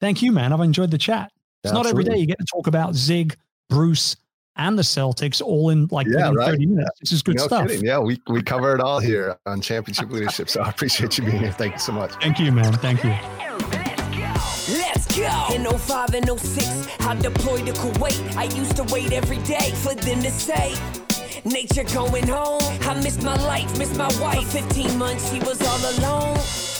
Thank 0.00 0.22
you, 0.22 0.32
man. 0.32 0.52
I've 0.52 0.60
enjoyed 0.60 0.90
the 0.90 0.98
chat. 0.98 1.30
It's 1.62 1.72
not 1.72 1.86
every 1.86 2.04
day 2.04 2.16
you 2.16 2.26
get 2.26 2.38
to 2.38 2.46
talk 2.46 2.66
about 2.66 2.94
Zig, 2.94 3.36
Bruce, 3.70 4.16
and 4.56 4.78
the 4.78 4.82
Celtics 4.82 5.40
all 5.40 5.70
in 5.70 5.86
like 5.90 6.06
Yeah, 6.06 6.28
within 6.28 6.34
right. 6.34 6.50
30 6.50 6.66
minutes. 6.66 7.00
This 7.00 7.12
is 7.12 7.22
good 7.22 7.36
no 7.36 7.46
stuff. 7.46 7.66
kidding. 7.68 7.84
Yeah, 7.84 7.98
we, 8.00 8.20
we 8.28 8.42
cover 8.42 8.74
it 8.74 8.80
all 8.80 8.98
here 9.00 9.38
on 9.46 9.60
Championship 9.62 10.10
Leadership. 10.10 10.50
So 10.50 10.60
I 10.60 10.68
appreciate 10.68 11.16
you 11.16 11.24
being 11.24 11.38
here. 11.38 11.52
Thank 11.52 11.74
you 11.74 11.78
so 11.78 11.92
much. 11.92 12.12
Thank 12.20 12.38
you, 12.38 12.52
man. 12.52 12.72
Thank 12.74 13.02
you. 13.04 13.10
Let's 13.10 14.04
go. 14.10 14.74
Let's 14.74 15.16
go. 15.16 15.54
In 15.54 15.64
05 15.78 16.14
and 16.14 16.38
06, 16.38 16.88
I 17.00 17.14
deployed 17.16 17.66
to 17.66 17.72
Kuwait. 17.72 18.36
I 18.36 18.44
used 18.56 18.76
to 18.76 18.82
wait 18.92 19.12
every 19.12 19.38
day 19.38 19.70
for 19.76 19.94
them 19.94 20.20
to 20.22 20.30
say, 20.30 20.74
Nature 21.46 21.84
going 21.84 22.26
home. 22.26 22.60
I 22.82 23.00
missed 23.02 23.22
my 23.22 23.34
life, 23.46 23.78
missed 23.78 23.96
my 23.96 24.12
wife. 24.20 24.46
15 24.52 24.98
months, 24.98 25.32
she 25.32 25.38
was 25.40 25.58
all 25.62 25.98
alone. 25.98 26.36